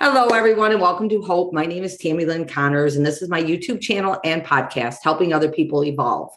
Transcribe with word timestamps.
Hello, 0.00 0.26
everyone, 0.30 0.72
and 0.72 0.80
welcome 0.80 1.08
to 1.08 1.22
Hope. 1.22 1.52
My 1.52 1.66
name 1.66 1.84
is 1.84 1.96
Tammy 1.96 2.24
Lynn 2.24 2.48
Connors, 2.48 2.96
and 2.96 3.06
this 3.06 3.22
is 3.22 3.28
my 3.28 3.40
YouTube 3.40 3.80
channel 3.80 4.18
and 4.24 4.42
podcast, 4.44 4.96
helping 5.04 5.32
other 5.32 5.48
people 5.48 5.84
evolve. 5.84 6.30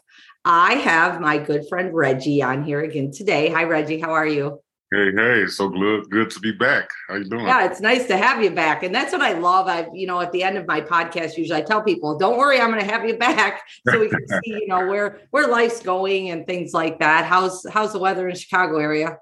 I 0.44 0.74
have 0.74 1.20
my 1.20 1.38
good 1.38 1.68
friend 1.68 1.92
Reggie 1.92 2.40
on 2.40 2.62
here 2.62 2.82
again 2.82 3.10
today. 3.10 3.48
Hi, 3.48 3.64
Reggie. 3.64 3.98
How 3.98 4.12
are 4.12 4.28
you? 4.28 4.60
Hey, 4.92 5.10
hey, 5.12 5.46
so 5.48 5.68
good, 5.68 6.08
good 6.08 6.30
to 6.30 6.38
be 6.40 6.52
back. 6.52 6.88
How 7.08 7.16
you 7.16 7.24
doing? 7.24 7.46
Yeah, 7.46 7.66
it's 7.66 7.80
nice 7.80 8.06
to 8.06 8.16
have 8.16 8.40
you 8.44 8.52
back, 8.52 8.84
and 8.84 8.94
that's 8.94 9.12
what 9.12 9.22
I 9.22 9.32
love. 9.32 9.66
I, 9.66 9.88
you 9.92 10.06
know, 10.06 10.20
at 10.20 10.30
the 10.30 10.44
end 10.44 10.56
of 10.56 10.68
my 10.68 10.80
podcast, 10.80 11.36
usually 11.36 11.58
I 11.58 11.62
tell 11.62 11.82
people, 11.82 12.16
"Don't 12.16 12.38
worry, 12.38 12.60
I'm 12.60 12.70
going 12.70 12.80
to 12.80 12.90
have 12.90 13.04
you 13.04 13.18
back, 13.18 13.62
so 13.88 13.98
we 13.98 14.08
can 14.08 14.24
see, 14.44 14.52
you 14.52 14.68
know, 14.68 14.86
where 14.86 15.18
where 15.30 15.48
life's 15.48 15.80
going 15.80 16.30
and 16.30 16.46
things 16.46 16.72
like 16.72 17.00
that." 17.00 17.24
How's 17.24 17.66
how's 17.68 17.92
the 17.92 17.98
weather 17.98 18.28
in 18.28 18.36
Chicago 18.36 18.78
area? 18.78 19.18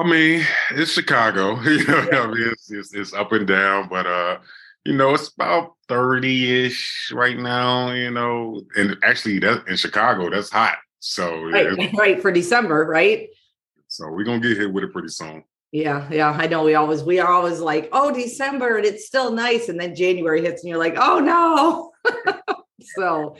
I 0.00 0.08
mean, 0.08 0.46
it's 0.70 0.92
Chicago. 0.92 1.60
You 1.62 1.84
know, 1.84 2.08
yeah. 2.10 2.20
I 2.20 2.26
mean, 2.26 2.48
it's, 2.50 2.70
it's, 2.70 2.94
it's 2.94 3.12
up 3.12 3.32
and 3.32 3.46
down, 3.46 3.88
but 3.88 4.06
uh, 4.06 4.38
you 4.84 4.94
know, 4.94 5.12
it's 5.12 5.28
about 5.28 5.74
thirty 5.88 6.64
ish 6.64 7.12
right 7.14 7.38
now. 7.38 7.92
You 7.92 8.10
know, 8.10 8.62
and 8.76 8.96
actually, 9.04 9.38
that 9.40 9.68
in 9.68 9.76
Chicago, 9.76 10.30
that's 10.30 10.50
hot. 10.50 10.78
So 11.00 11.44
right, 11.44 11.92
right 11.94 12.22
for 12.22 12.32
December, 12.32 12.86
right? 12.86 13.28
So 13.88 14.08
we're 14.08 14.24
gonna 14.24 14.40
get 14.40 14.56
hit 14.56 14.72
with 14.72 14.84
it 14.84 14.92
pretty 14.92 15.08
soon. 15.08 15.44
Yeah, 15.70 16.08
yeah, 16.10 16.30
I 16.30 16.46
know. 16.46 16.64
We 16.64 16.74
always 16.76 17.02
we 17.02 17.18
are 17.20 17.30
always 17.30 17.60
like, 17.60 17.90
oh, 17.92 18.10
December, 18.12 18.78
and 18.78 18.86
it's 18.86 19.06
still 19.06 19.32
nice, 19.32 19.68
and 19.68 19.78
then 19.78 19.94
January 19.94 20.40
hits, 20.40 20.62
and 20.62 20.70
you're 20.70 20.78
like, 20.78 20.96
oh 20.96 21.20
no. 21.20 21.92
so 22.96 23.36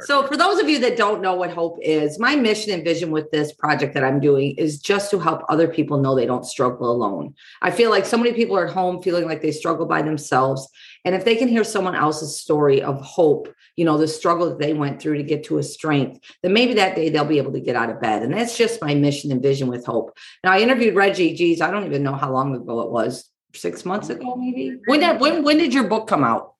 so, 0.00 0.26
for 0.26 0.36
those 0.36 0.60
of 0.60 0.68
you 0.68 0.78
that 0.80 0.96
don't 0.96 1.22
know 1.22 1.34
what 1.34 1.50
hope 1.50 1.78
is, 1.82 2.18
my 2.18 2.36
mission 2.36 2.72
and 2.72 2.84
vision 2.84 3.10
with 3.10 3.30
this 3.30 3.52
project 3.52 3.94
that 3.94 4.04
I'm 4.04 4.20
doing 4.20 4.54
is 4.56 4.78
just 4.78 5.10
to 5.10 5.18
help 5.18 5.42
other 5.48 5.68
people 5.68 5.98
know 5.98 6.14
they 6.14 6.26
don't 6.26 6.44
struggle 6.44 6.90
alone. 6.90 7.34
I 7.62 7.70
feel 7.70 7.90
like 7.90 8.06
so 8.06 8.16
many 8.16 8.32
people 8.32 8.56
are 8.56 8.66
at 8.66 8.72
home 8.72 9.02
feeling 9.02 9.26
like 9.26 9.42
they 9.42 9.52
struggle 9.52 9.86
by 9.86 10.02
themselves. 10.02 10.68
And 11.04 11.14
if 11.14 11.24
they 11.24 11.36
can 11.36 11.48
hear 11.48 11.64
someone 11.64 11.94
else's 11.94 12.40
story 12.40 12.82
of 12.82 13.00
hope, 13.00 13.52
you 13.76 13.84
know, 13.84 13.98
the 13.98 14.08
struggle 14.08 14.48
that 14.48 14.58
they 14.58 14.72
went 14.72 15.00
through 15.00 15.18
to 15.18 15.22
get 15.22 15.44
to 15.44 15.58
a 15.58 15.62
strength, 15.62 16.20
then 16.42 16.52
maybe 16.52 16.74
that 16.74 16.96
day 16.96 17.08
they'll 17.08 17.24
be 17.24 17.38
able 17.38 17.52
to 17.52 17.60
get 17.60 17.76
out 17.76 17.90
of 17.90 18.00
bed. 18.00 18.22
And 18.22 18.32
that's 18.32 18.56
just 18.56 18.80
my 18.80 18.94
mission 18.94 19.30
and 19.32 19.42
vision 19.42 19.68
with 19.68 19.84
hope. 19.84 20.16
Now, 20.42 20.52
I 20.52 20.60
interviewed 20.60 20.94
Reggie, 20.94 21.34
geez, 21.34 21.60
I 21.60 21.70
don't 21.70 21.86
even 21.86 22.02
know 22.02 22.14
how 22.14 22.32
long 22.32 22.54
ago 22.54 22.80
it 22.82 22.90
was, 22.90 23.28
six 23.54 23.84
months 23.84 24.10
ago, 24.10 24.36
maybe. 24.36 24.78
When 24.86 25.00
did, 25.00 25.20
when, 25.20 25.42
when 25.44 25.58
did 25.58 25.74
your 25.74 25.84
book 25.84 26.08
come 26.08 26.24
out? 26.24 26.54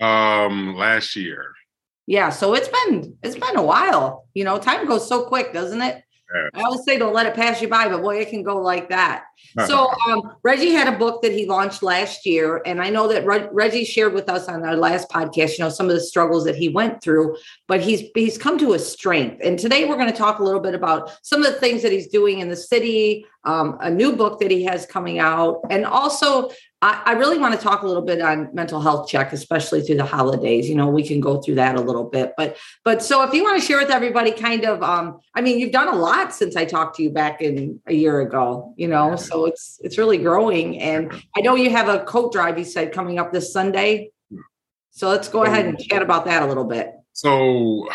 Um, 0.00 0.76
last 0.76 1.16
year 1.16 1.52
yeah 2.08 2.30
so 2.30 2.54
it's 2.54 2.68
been 2.68 3.16
it's 3.22 3.36
been 3.36 3.56
a 3.56 3.62
while 3.62 4.26
you 4.34 4.42
know 4.42 4.58
time 4.58 4.86
goes 4.86 5.06
so 5.06 5.24
quick 5.24 5.52
doesn't 5.52 5.82
it 5.82 6.02
I 6.54 6.60
always 6.62 6.84
say 6.84 6.98
don't 6.98 7.14
let 7.14 7.24
it 7.24 7.34
pass 7.34 7.62
you 7.62 7.68
by, 7.68 7.88
but 7.88 8.02
boy, 8.02 8.18
it 8.18 8.28
can 8.28 8.42
go 8.42 8.58
like 8.58 8.90
that. 8.90 9.24
so 9.66 9.90
um, 10.06 10.34
Reggie 10.42 10.72
had 10.72 10.92
a 10.92 10.98
book 10.98 11.22
that 11.22 11.32
he 11.32 11.46
launched 11.46 11.82
last 11.82 12.26
year, 12.26 12.60
and 12.66 12.82
I 12.82 12.90
know 12.90 13.08
that 13.08 13.24
Re- 13.24 13.48
Reggie 13.50 13.84
shared 13.84 14.12
with 14.12 14.28
us 14.28 14.46
on 14.46 14.62
our 14.62 14.76
last 14.76 15.08
podcast, 15.08 15.56
you 15.56 15.64
know, 15.64 15.70
some 15.70 15.88
of 15.88 15.94
the 15.94 16.02
struggles 16.02 16.44
that 16.44 16.54
he 16.54 16.68
went 16.68 17.02
through, 17.02 17.34
but 17.66 17.80
he's 17.80 18.10
he's 18.14 18.36
come 18.36 18.58
to 18.58 18.74
a 18.74 18.78
strength. 18.78 19.40
And 19.42 19.58
today 19.58 19.86
we're 19.86 19.96
going 19.96 20.12
to 20.12 20.16
talk 20.16 20.38
a 20.38 20.44
little 20.44 20.60
bit 20.60 20.74
about 20.74 21.12
some 21.22 21.42
of 21.42 21.50
the 21.50 21.58
things 21.58 21.80
that 21.80 21.92
he's 21.92 22.08
doing 22.08 22.40
in 22.40 22.50
the 22.50 22.56
city, 22.56 23.24
um, 23.44 23.78
a 23.80 23.90
new 23.90 24.14
book 24.14 24.38
that 24.40 24.50
he 24.50 24.64
has 24.64 24.84
coming 24.84 25.18
out, 25.18 25.62
and 25.70 25.86
also 25.86 26.50
I, 26.80 27.02
I, 27.06 27.12
really 27.14 27.38
want 27.38 27.54
to 27.54 27.60
talk 27.60 27.82
a 27.82 27.86
little 27.86 28.02
bit 28.02 28.20
on 28.20 28.50
mental 28.52 28.80
health 28.80 29.08
check, 29.08 29.32
especially 29.32 29.82
through 29.82 29.96
the 29.96 30.04
holidays. 30.04 30.68
You 30.68 30.76
know, 30.76 30.88
we 30.88 31.06
can 31.06 31.20
go 31.20 31.40
through 31.40 31.56
that 31.56 31.74
a 31.74 31.80
little 31.80 32.04
bit, 32.04 32.34
but 32.36 32.56
but 32.84 33.02
so 33.02 33.24
if 33.24 33.34
you 33.34 33.42
want 33.42 33.60
to 33.60 33.66
share 33.66 33.78
with 33.78 33.90
everybody, 33.90 34.30
kind 34.30 34.64
of, 34.64 34.82
um, 34.82 35.18
I 35.34 35.40
mean, 35.40 35.58
you've 35.58 35.72
done 35.72 35.88
a 35.88 35.96
lot 35.96 36.32
since 36.32 36.54
I 36.54 36.64
talked 36.64 36.96
to 36.96 37.02
you 37.02 37.10
back 37.10 37.40
in 37.40 37.80
a 37.86 37.94
year 37.94 38.20
ago. 38.20 38.74
You 38.76 38.86
know, 38.86 39.16
so 39.16 39.46
it's 39.46 39.80
it's 39.82 39.98
really 39.98 40.18
growing, 40.18 40.78
and 40.78 41.12
I 41.36 41.40
know 41.40 41.56
you 41.56 41.70
have 41.70 41.88
a 41.88 42.04
coat 42.04 42.32
drive. 42.32 42.58
You 42.58 42.64
said 42.64 42.92
coming 42.92 43.18
up 43.18 43.32
this 43.32 43.52
Sunday, 43.52 44.12
so 44.90 45.08
let's 45.08 45.28
go 45.28 45.44
ahead 45.44 45.66
and 45.66 45.78
chat 45.78 46.02
about 46.02 46.26
that 46.26 46.42
a 46.42 46.46
little 46.46 46.64
bit. 46.64 46.92
So, 47.12 47.88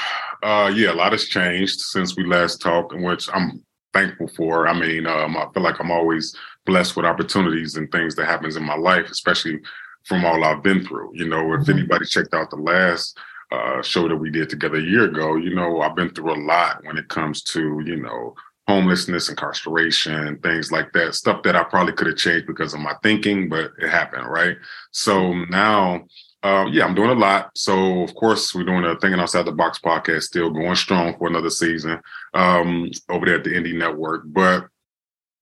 uh, 0.43 0.69
yeah, 0.75 0.91
a 0.91 0.95
lot 0.95 1.13
has 1.13 1.25
changed 1.25 1.79
since 1.79 2.17
we 2.17 2.25
last 2.25 2.59
talked, 2.59 2.91
in 2.91 3.01
which 3.01 3.29
I'm 3.33 3.63
thankful 3.93 4.27
for. 4.29 4.67
I 4.67 4.77
mean, 4.77 5.05
um, 5.05 5.37
I 5.37 5.47
feel 5.53 5.63
like 5.63 5.79
I'm 5.79 5.91
always 5.91 6.35
blessed 6.65 6.95
with 6.95 7.05
opportunities 7.05 7.75
and 7.75 7.91
things 7.91 8.15
that 8.15 8.25
happens 8.25 8.55
in 8.55 8.63
my 8.63 8.75
life, 8.75 9.09
especially 9.09 9.59
from 10.05 10.25
all 10.25 10.43
I've 10.43 10.63
been 10.63 10.85
through. 10.85 11.11
You 11.13 11.27
know, 11.27 11.53
if 11.53 11.61
mm-hmm. 11.61 11.71
anybody 11.71 12.05
checked 12.05 12.33
out 12.33 12.49
the 12.49 12.57
last 12.57 13.17
uh, 13.51 13.81
show 13.81 14.07
that 14.07 14.15
we 14.15 14.29
did 14.29 14.49
together 14.49 14.77
a 14.77 14.81
year 14.81 15.05
ago, 15.05 15.35
you 15.35 15.53
know, 15.53 15.81
I've 15.81 15.95
been 15.95 16.09
through 16.09 16.33
a 16.33 16.43
lot 16.45 16.83
when 16.83 16.97
it 16.97 17.07
comes 17.09 17.41
to, 17.43 17.81
you 17.85 17.97
know, 17.97 18.35
homelessness, 18.67 19.29
incarceration, 19.29 20.39
things 20.39 20.71
like 20.71 20.91
that, 20.93 21.15
stuff 21.15 21.43
that 21.43 21.55
I 21.55 21.63
probably 21.63 21.93
could 21.93 22.07
have 22.07 22.17
changed 22.17 22.47
because 22.47 22.73
of 22.73 22.79
my 22.79 22.95
thinking, 23.03 23.49
but 23.49 23.71
it 23.77 23.89
happened, 23.89 24.27
right? 24.27 24.57
So 24.91 25.19
mm-hmm. 25.19 25.51
now, 25.51 26.05
uh, 26.43 26.65
yeah, 26.69 26.85
I'm 26.85 26.93
doing 26.93 27.09
a 27.09 27.13
lot. 27.13 27.51
So 27.55 28.03
of 28.03 28.13
course, 28.15 28.53
we're 28.53 28.65
doing 28.65 28.83
a 28.83 28.97
Thinking 28.99 29.19
Outside 29.19 29.45
the 29.45 29.51
Box 29.51 29.79
podcast, 29.79 30.23
still 30.23 30.49
going 30.49 30.75
strong 30.75 31.17
for 31.17 31.27
another 31.27 31.49
season 31.49 32.01
um, 32.33 32.91
over 33.09 33.25
there 33.25 33.35
at 33.35 33.43
the 33.43 33.51
Indie 33.51 33.77
Network. 33.77 34.23
But 34.25 34.67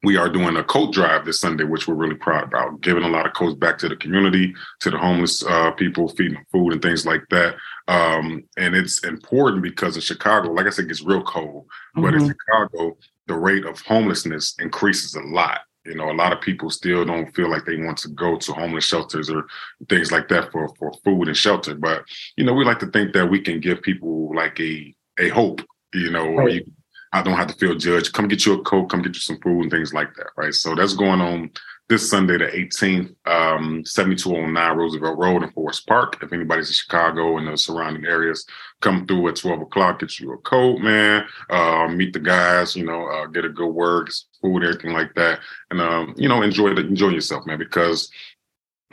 we 0.03 0.17
are 0.17 0.29
doing 0.29 0.57
a 0.57 0.63
coat 0.63 0.93
drive 0.93 1.25
this 1.25 1.39
Sunday, 1.39 1.63
which 1.63 1.87
we're 1.87 1.95
really 1.95 2.15
proud 2.15 2.43
about, 2.43 2.81
giving 2.81 3.03
a 3.03 3.09
lot 3.09 3.25
of 3.25 3.33
coats 3.33 3.55
back 3.55 3.77
to 3.79 3.89
the 3.89 3.95
community, 3.95 4.53
to 4.79 4.89
the 4.89 4.97
homeless 4.97 5.43
uh, 5.45 5.71
people, 5.71 6.07
feeding 6.09 6.35
them 6.35 6.45
food 6.51 6.73
and 6.73 6.81
things 6.81 7.05
like 7.05 7.23
that. 7.29 7.55
Um, 7.87 8.43
and 8.57 8.75
it's 8.75 9.03
important 9.03 9.61
because 9.61 9.95
in 9.95 10.01
Chicago, 10.01 10.51
like 10.51 10.65
I 10.65 10.69
said, 10.69 10.85
it 10.85 10.89
gets 10.89 11.03
real 11.03 11.23
cold, 11.23 11.65
mm-hmm. 11.65 12.01
but 12.01 12.13
in 12.13 12.21
mm-hmm. 12.21 12.29
Chicago, 12.29 12.97
the 13.27 13.35
rate 13.35 13.65
of 13.65 13.79
homelessness 13.81 14.55
increases 14.59 15.15
a 15.15 15.21
lot. 15.21 15.61
You 15.85 15.95
know, 15.95 16.11
a 16.11 16.13
lot 16.13 16.31
of 16.31 16.41
people 16.41 16.69
still 16.69 17.03
don't 17.05 17.33
feel 17.35 17.49
like 17.49 17.65
they 17.65 17.77
want 17.77 17.97
to 17.99 18.09
go 18.09 18.37
to 18.37 18.53
homeless 18.53 18.85
shelters 18.85 19.29
or 19.29 19.45
things 19.89 20.11
like 20.11 20.27
that 20.27 20.51
for, 20.51 20.69
for 20.75 20.93
food 21.03 21.27
and 21.27 21.35
shelter. 21.35 21.73
But, 21.73 22.03
you 22.37 22.43
know, 22.43 22.53
we 22.53 22.65
like 22.65 22.79
to 22.79 22.87
think 22.87 23.13
that 23.13 23.27
we 23.27 23.41
can 23.41 23.59
give 23.59 23.81
people 23.81 24.35
like 24.35 24.59
a 24.59 24.93
a 25.19 25.29
hope, 25.29 25.61
you 25.93 26.09
know, 26.09 26.35
right. 26.35 26.53
you 26.53 26.71
I 27.13 27.21
don't 27.21 27.35
have 27.35 27.47
to 27.47 27.55
feel 27.55 27.75
judged. 27.75 28.13
Come 28.13 28.27
get 28.27 28.45
you 28.45 28.53
a 28.53 28.63
coat, 28.63 28.85
come 28.85 29.01
get 29.01 29.15
you 29.15 29.19
some 29.19 29.39
food 29.39 29.63
and 29.63 29.71
things 29.71 29.93
like 29.93 30.13
that, 30.15 30.27
right? 30.37 30.53
So 30.53 30.75
that's 30.75 30.93
going 30.93 31.19
on 31.19 31.51
this 31.91 32.09
Sunday, 32.09 32.37
the 32.37 32.45
18th, 32.45 33.13
um, 33.25 33.83
7209 33.85 34.77
Roosevelt 34.77 35.17
Road 35.17 35.43
in 35.43 35.51
Forest 35.51 35.85
Park. 35.85 36.17
If 36.23 36.31
anybody's 36.31 36.69
in 36.69 36.73
Chicago 36.73 37.37
and 37.37 37.45
the 37.45 37.57
surrounding 37.57 38.05
areas, 38.05 38.45
come 38.79 39.05
through 39.05 39.27
at 39.27 39.35
12 39.35 39.63
o'clock, 39.63 39.99
get 39.99 40.17
you 40.17 40.31
a 40.31 40.37
coat, 40.37 40.79
man, 40.79 41.25
uh, 41.49 41.89
meet 41.89 42.13
the 42.13 42.19
guys, 42.19 42.77
you 42.77 42.85
know, 42.85 43.07
uh, 43.07 43.25
get 43.25 43.43
a 43.43 43.49
good 43.49 43.71
word, 43.71 44.09
food, 44.41 44.63
everything 44.63 44.93
like 44.93 45.13
that. 45.15 45.41
And, 45.69 45.81
um, 45.81 46.13
you 46.15 46.29
know, 46.29 46.41
enjoy 46.43 46.73
the, 46.73 46.79
enjoy 46.79 47.09
yourself, 47.09 47.45
man, 47.45 47.59
because 47.59 48.09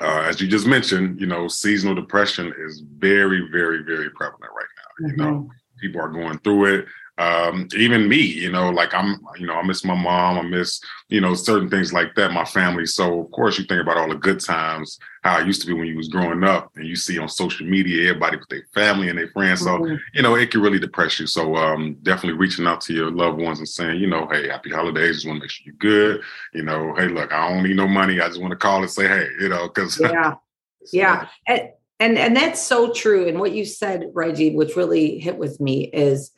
uh, 0.02 0.22
as 0.22 0.40
you 0.40 0.48
just 0.48 0.66
mentioned, 0.66 1.20
you 1.20 1.26
know, 1.26 1.46
seasonal 1.46 1.94
depression 1.94 2.52
is 2.66 2.82
very, 2.98 3.48
very, 3.52 3.84
very 3.84 4.10
prevalent 4.10 4.50
right 4.56 4.66
now. 4.76 5.06
Mm-hmm. 5.06 5.10
You 5.10 5.16
know, 5.16 5.38
mm-hmm. 5.38 5.78
people 5.80 6.00
are 6.00 6.08
going 6.08 6.40
through 6.40 6.74
it 6.74 6.86
um, 7.18 7.66
even 7.76 8.08
me, 8.08 8.20
you 8.20 8.50
know, 8.50 8.70
like 8.70 8.94
I'm, 8.94 9.18
you 9.38 9.46
know, 9.46 9.54
I 9.54 9.62
miss 9.62 9.84
my 9.84 9.94
mom, 9.94 10.38
I 10.38 10.42
miss, 10.42 10.80
you 11.08 11.20
know, 11.20 11.34
certain 11.34 11.68
things 11.68 11.92
like 11.92 12.14
that, 12.14 12.30
my 12.30 12.44
family. 12.44 12.86
So 12.86 13.22
of 13.22 13.30
course 13.32 13.58
you 13.58 13.64
think 13.64 13.82
about 13.82 13.96
all 13.96 14.08
the 14.08 14.14
good 14.14 14.38
times, 14.38 15.00
how 15.24 15.40
it 15.40 15.46
used 15.46 15.60
to 15.62 15.66
be 15.66 15.72
when 15.72 15.88
you 15.88 15.96
was 15.96 16.06
growing 16.06 16.44
up 16.44 16.70
and 16.76 16.86
you 16.86 16.94
see 16.94 17.18
on 17.18 17.28
social 17.28 17.66
media, 17.66 18.10
everybody 18.10 18.36
with 18.36 18.48
their 18.48 18.62
family 18.72 19.08
and 19.08 19.18
their 19.18 19.30
friends. 19.30 19.62
So, 19.62 19.78
mm-hmm. 19.78 19.96
you 20.14 20.22
know, 20.22 20.36
it 20.36 20.52
can 20.52 20.60
really 20.60 20.78
depress 20.78 21.18
you. 21.18 21.26
So 21.26 21.56
um, 21.56 21.96
definitely 22.04 22.38
reaching 22.38 22.68
out 22.68 22.80
to 22.82 22.94
your 22.94 23.10
loved 23.10 23.40
ones 23.40 23.58
and 23.58 23.68
saying, 23.68 24.00
you 24.00 24.06
know, 24.06 24.28
hey, 24.30 24.46
happy 24.46 24.70
holidays. 24.70 25.16
Just 25.16 25.26
want 25.26 25.38
to 25.38 25.42
make 25.42 25.50
sure 25.50 25.64
you're 25.66 25.74
good. 25.74 26.22
You 26.54 26.62
know, 26.62 26.94
hey, 26.94 27.08
look, 27.08 27.32
I 27.32 27.48
don't 27.48 27.64
need 27.64 27.76
no 27.76 27.88
money. 27.88 28.20
I 28.20 28.28
just 28.28 28.40
want 28.40 28.52
to 28.52 28.56
call 28.56 28.82
and 28.82 28.90
say, 28.90 29.08
hey, 29.08 29.26
you 29.40 29.48
know, 29.48 29.66
because 29.66 29.98
yeah. 29.98 30.34
yeah. 30.92 31.26
And, 31.48 31.70
and 31.98 32.16
and 32.16 32.36
that's 32.36 32.62
so 32.62 32.92
true. 32.92 33.26
And 33.26 33.40
what 33.40 33.50
you 33.50 33.64
said, 33.64 34.12
Reggie, 34.14 34.54
which 34.54 34.76
really 34.76 35.18
hit 35.18 35.36
with 35.36 35.58
me 35.58 35.86
is 35.86 36.30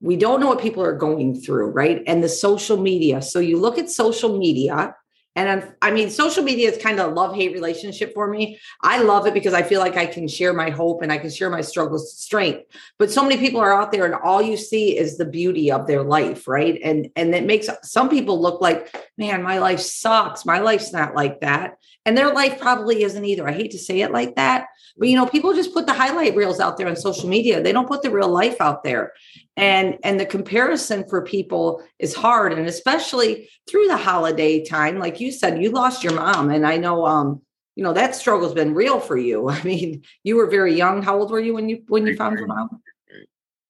we 0.00 0.16
don't 0.16 0.40
know 0.40 0.48
what 0.48 0.60
people 0.60 0.82
are 0.82 0.96
going 0.96 1.40
through, 1.40 1.70
right? 1.70 2.02
And 2.06 2.22
the 2.22 2.28
social 2.28 2.76
media. 2.76 3.22
So 3.22 3.38
you 3.38 3.58
look 3.58 3.78
at 3.78 3.90
social 3.90 4.38
media, 4.38 4.94
and 5.36 5.70
I 5.82 5.90
mean, 5.90 6.08
social 6.08 6.42
media 6.42 6.70
is 6.70 6.82
kind 6.82 6.98
of 6.98 7.12
a 7.12 7.14
love 7.14 7.34
hate 7.34 7.52
relationship 7.52 8.14
for 8.14 8.26
me. 8.26 8.58
I 8.80 9.02
love 9.02 9.26
it 9.26 9.34
because 9.34 9.52
I 9.52 9.62
feel 9.62 9.80
like 9.80 9.96
I 9.96 10.06
can 10.06 10.26
share 10.28 10.54
my 10.54 10.70
hope 10.70 11.02
and 11.02 11.12
I 11.12 11.18
can 11.18 11.28
share 11.28 11.50
my 11.50 11.60
struggles, 11.60 12.16
strength. 12.18 12.64
But 12.98 13.10
so 13.10 13.22
many 13.22 13.36
people 13.36 13.60
are 13.60 13.74
out 13.74 13.92
there, 13.92 14.06
and 14.06 14.14
all 14.14 14.40
you 14.40 14.56
see 14.56 14.96
is 14.96 15.18
the 15.18 15.26
beauty 15.26 15.70
of 15.70 15.86
their 15.86 16.02
life, 16.02 16.48
right? 16.48 16.80
And 16.82 17.10
and 17.16 17.34
it 17.34 17.44
makes 17.44 17.68
some 17.82 18.08
people 18.08 18.40
look 18.40 18.62
like, 18.62 18.94
man, 19.18 19.42
my 19.42 19.58
life 19.58 19.80
sucks. 19.80 20.46
My 20.46 20.58
life's 20.58 20.92
not 20.92 21.14
like 21.14 21.40
that, 21.40 21.76
and 22.06 22.16
their 22.16 22.32
life 22.32 22.58
probably 22.58 23.02
isn't 23.02 23.24
either. 23.24 23.46
I 23.46 23.52
hate 23.52 23.72
to 23.72 23.78
say 23.78 24.00
it 24.00 24.12
like 24.12 24.36
that, 24.36 24.68
but 24.96 25.08
you 25.08 25.16
know, 25.16 25.26
people 25.26 25.52
just 25.52 25.74
put 25.74 25.86
the 25.86 25.92
highlight 25.92 26.34
reels 26.34 26.60
out 26.60 26.78
there 26.78 26.88
on 26.88 26.96
social 26.96 27.28
media. 27.28 27.62
They 27.62 27.72
don't 27.72 27.88
put 27.88 28.00
the 28.00 28.10
real 28.10 28.30
life 28.30 28.58
out 28.58 28.84
there 28.84 29.12
and 29.56 29.98
and 30.02 30.20
the 30.20 30.26
comparison 30.26 31.08
for 31.08 31.22
people 31.22 31.82
is 31.98 32.14
hard 32.14 32.52
and 32.52 32.68
especially 32.68 33.48
through 33.68 33.86
the 33.88 33.96
holiday 33.96 34.64
time 34.64 34.98
like 34.98 35.20
you 35.20 35.32
said 35.32 35.62
you 35.62 35.70
lost 35.70 36.04
your 36.04 36.14
mom 36.14 36.50
and 36.50 36.66
i 36.66 36.76
know 36.76 37.06
um 37.06 37.40
you 37.74 37.82
know 37.82 37.92
that 37.92 38.14
struggle's 38.14 38.54
been 38.54 38.74
real 38.74 39.00
for 39.00 39.16
you 39.16 39.48
i 39.50 39.62
mean 39.62 40.02
you 40.22 40.36
were 40.36 40.46
very 40.46 40.74
young 40.74 41.02
how 41.02 41.18
old 41.18 41.30
were 41.30 41.40
you 41.40 41.54
when 41.54 41.68
you 41.68 41.82
when 41.88 42.04
you 42.04 42.12
18. 42.12 42.18
found 42.18 42.38
your 42.38 42.46
mom 42.46 42.82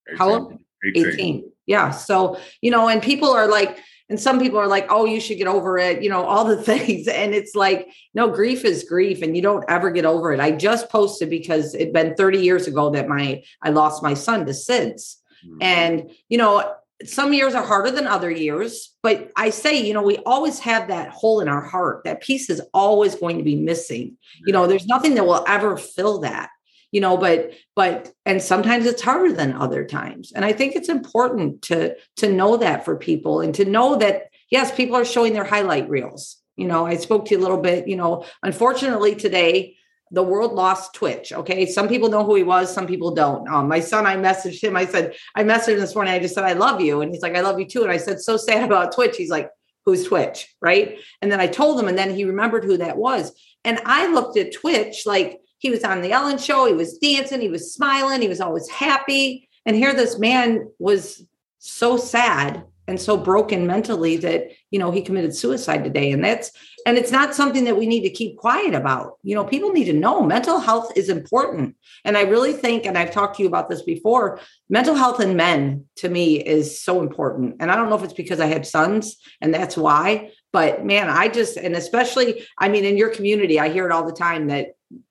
18. 0.07 0.17
how 0.17 0.29
old 0.29 0.57
18. 0.85 1.07
18 1.07 1.51
yeah 1.65 1.91
so 1.91 2.39
you 2.61 2.71
know 2.71 2.87
and 2.87 3.01
people 3.01 3.29
are 3.29 3.47
like 3.47 3.77
and 4.09 4.19
some 4.19 4.39
people 4.39 4.57
are 4.57 4.67
like 4.67 4.85
oh 4.89 5.05
you 5.05 5.19
should 5.19 5.37
get 5.37 5.47
over 5.47 5.77
it 5.77 6.01
you 6.01 6.09
know 6.09 6.23
all 6.23 6.45
the 6.45 6.61
things 6.61 7.07
and 7.07 7.33
it's 7.33 7.55
like 7.55 7.89
no 8.13 8.29
grief 8.29 8.65
is 8.65 8.83
grief 8.83 9.21
and 9.21 9.35
you 9.35 9.41
don't 9.41 9.65
ever 9.69 9.89
get 9.89 10.05
over 10.05 10.33
it 10.33 10.39
i 10.39 10.51
just 10.51 10.89
posted 10.89 11.29
because 11.29 11.73
it'd 11.75 11.93
been 11.93 12.15
30 12.15 12.39
years 12.39 12.67
ago 12.67 12.89
that 12.89 13.07
my 13.07 13.41
i 13.61 13.69
lost 13.69 14.03
my 14.03 14.13
son 14.13 14.45
to 14.45 14.51
sids. 14.51 15.17
And 15.61 16.09
you 16.29 16.37
know 16.37 16.73
some 17.05 17.33
years 17.33 17.53
are 17.53 17.65
harder 17.65 17.91
than 17.91 18.07
other 18.07 18.31
years 18.31 18.95
but 19.03 19.31
i 19.35 19.49
say 19.49 19.79
you 19.79 19.93
know 19.93 20.01
we 20.01 20.17
always 20.25 20.59
have 20.59 20.87
that 20.87 21.09
hole 21.09 21.39
in 21.39 21.47
our 21.47 21.61
heart 21.61 22.03
that 22.03 22.21
piece 22.21 22.49
is 22.49 22.61
always 22.73 23.15
going 23.15 23.37
to 23.37 23.43
be 23.43 23.55
missing. 23.55 24.17
You 24.45 24.53
know 24.53 24.67
there's 24.67 24.87
nothing 24.87 25.15
that 25.15 25.25
will 25.25 25.43
ever 25.47 25.77
fill 25.77 26.19
that 26.19 26.49
you 26.91 27.01
know 27.01 27.17
but 27.17 27.51
but 27.75 28.11
and 28.25 28.41
sometimes 28.41 28.85
it's 28.85 29.01
harder 29.01 29.31
than 29.31 29.53
other 29.53 29.85
times. 29.85 30.31
And 30.31 30.43
i 30.43 30.53
think 30.53 30.75
it's 30.75 30.89
important 30.89 31.61
to 31.63 31.95
to 32.17 32.31
know 32.31 32.57
that 32.57 32.85
for 32.85 32.95
people 32.95 33.41
and 33.41 33.53
to 33.55 33.65
know 33.65 33.95
that 33.97 34.29
yes 34.49 34.75
people 34.75 34.95
are 34.95 35.05
showing 35.05 35.33
their 35.33 35.43
highlight 35.43 35.89
reels. 35.89 36.37
You 36.55 36.67
know 36.67 36.87
i 36.87 36.95
spoke 36.95 37.25
to 37.25 37.35
you 37.35 37.39
a 37.39 37.43
little 37.45 37.61
bit 37.61 37.87
you 37.87 37.95
know 37.95 38.25
unfortunately 38.41 39.15
today 39.15 39.76
the 40.11 40.23
world 40.23 40.53
lost 40.53 40.93
twitch 40.93 41.33
okay 41.33 41.65
some 41.65 41.87
people 41.87 42.09
know 42.09 42.23
who 42.23 42.35
he 42.35 42.43
was 42.43 42.73
some 42.73 42.87
people 42.87 43.13
don't 43.13 43.47
um, 43.49 43.67
my 43.67 43.79
son 43.79 44.05
i 44.05 44.15
messaged 44.15 44.63
him 44.63 44.75
i 44.75 44.85
said 44.85 45.15
i 45.35 45.43
messaged 45.43 45.73
him 45.73 45.79
this 45.79 45.95
morning 45.95 46.13
i 46.13 46.19
just 46.19 46.35
said 46.35 46.43
i 46.43 46.53
love 46.53 46.81
you 46.81 47.01
and 47.01 47.11
he's 47.11 47.21
like 47.21 47.35
i 47.35 47.41
love 47.41 47.59
you 47.59 47.65
too 47.65 47.83
and 47.83 47.91
i 47.91 47.97
said 47.97 48.19
so 48.19 48.37
sad 48.37 48.63
about 48.63 48.93
twitch 48.93 49.17
he's 49.17 49.29
like 49.29 49.49
who's 49.85 50.05
twitch 50.05 50.53
right 50.61 50.99
and 51.21 51.31
then 51.31 51.39
i 51.39 51.47
told 51.47 51.79
him 51.79 51.87
and 51.87 51.97
then 51.97 52.13
he 52.13 52.25
remembered 52.25 52.63
who 52.63 52.77
that 52.77 52.97
was 52.97 53.31
and 53.63 53.79
i 53.85 54.07
looked 54.07 54.37
at 54.37 54.53
twitch 54.53 55.05
like 55.05 55.39
he 55.59 55.69
was 55.69 55.83
on 55.83 56.01
the 56.01 56.11
Ellen 56.11 56.37
show. 56.37 56.65
He 56.65 56.73
was 56.73 56.97
dancing. 56.97 57.41
He 57.41 57.49
was 57.49 57.73
smiling. 57.73 58.21
He 58.21 58.27
was 58.27 58.41
always 58.41 58.69
happy. 58.69 59.49
And 59.65 59.75
here 59.75 59.93
this 59.93 60.19
man 60.19 60.69
was 60.79 61.25
so 61.59 61.97
sad 61.97 62.63
and 62.87 62.99
so 62.99 63.17
broken 63.17 63.67
mentally 63.67 64.17
that 64.17 64.49
you 64.71 64.79
know 64.79 64.91
he 64.91 65.01
committed 65.01 65.35
suicide 65.35 65.83
today. 65.83 66.11
And 66.11 66.23
that's 66.23 66.51
and 66.85 66.97
it's 66.97 67.11
not 67.11 67.35
something 67.35 67.65
that 67.65 67.75
we 67.75 67.85
need 67.85 68.01
to 68.03 68.09
keep 68.09 68.37
quiet 68.37 68.73
about. 68.73 69.17
You 69.23 69.35
know 69.35 69.43
people 69.43 69.71
need 69.71 69.85
to 69.85 69.93
know 69.93 70.23
mental 70.23 70.59
health 70.59 70.93
is 70.95 71.09
important. 71.09 71.75
And 72.05 72.17
i 72.17 72.21
really 72.21 72.53
think 72.53 72.85
and 72.85 72.97
i've 72.97 73.11
talked 73.11 73.37
to 73.37 73.43
you 73.43 73.49
about 73.49 73.69
this 73.69 73.81
before 73.81 74.39
mental 74.69 74.95
health 74.95 75.19
in 75.19 75.35
men 75.35 75.85
to 75.97 76.09
me 76.09 76.43
is 76.43 76.79
so 76.81 77.01
important. 77.01 77.57
And 77.59 77.71
i 77.71 77.75
don't 77.75 77.89
know 77.89 77.97
if 77.97 78.03
it's 78.03 78.13
because 78.13 78.39
i 78.39 78.47
have 78.47 78.65
sons 78.65 79.17
and 79.41 79.53
that's 79.53 79.75
why 79.75 80.31
but 80.53 80.85
man 80.85 81.09
i 81.09 81.27
just 81.27 81.57
and 81.57 81.75
especially 81.75 82.47
i 82.57 82.69
mean 82.69 82.85
in 82.85 82.97
your 82.97 83.09
community 83.09 83.59
i 83.59 83.69
hear 83.69 83.85
it 83.85 83.91
all 83.91 84.05
the 84.05 84.13
time 84.13 84.47
that 84.47 84.69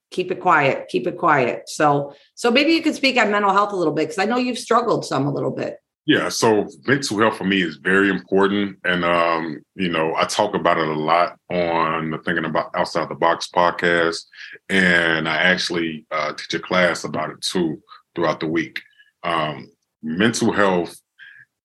keep 0.09 0.31
it 0.31 0.39
quiet 0.39 0.87
keep 0.87 1.05
it 1.05 1.17
quiet. 1.17 1.69
So 1.69 2.15
so 2.33 2.49
maybe 2.49 2.71
you 2.71 2.81
could 2.81 2.95
speak 2.95 3.17
on 3.17 3.31
mental 3.31 3.51
health 3.51 3.71
a 3.71 3.75
little 3.75 3.93
bit 3.93 4.07
because 4.07 4.17
i 4.17 4.25
know 4.25 4.37
you've 4.37 4.57
struggled 4.57 5.05
some 5.05 5.27
a 5.27 5.33
little 5.33 5.51
bit 5.51 5.77
yeah 6.07 6.29
so 6.29 6.67
mental 6.87 7.19
health 7.19 7.37
for 7.37 7.43
me 7.43 7.61
is 7.61 7.75
very 7.75 8.09
important 8.09 8.77
and 8.85 9.05
um 9.05 9.61
you 9.75 9.89
know 9.89 10.15
i 10.15 10.23
talk 10.23 10.55
about 10.55 10.77
it 10.79 10.87
a 10.87 10.93
lot 10.93 11.37
on 11.51 12.09
the 12.09 12.17
thinking 12.19 12.45
about 12.45 12.71
outside 12.75 13.07
the 13.09 13.15
box 13.15 13.47
podcast 13.53 14.25
and 14.69 15.29
i 15.29 15.35
actually 15.35 16.05
uh, 16.11 16.33
teach 16.33 16.53
a 16.55 16.59
class 16.59 17.03
about 17.03 17.29
it 17.29 17.39
too 17.41 17.79
throughout 18.15 18.39
the 18.39 18.47
week. 18.47 18.81
Um 19.23 19.69
mental 20.01 20.51
health 20.51 20.99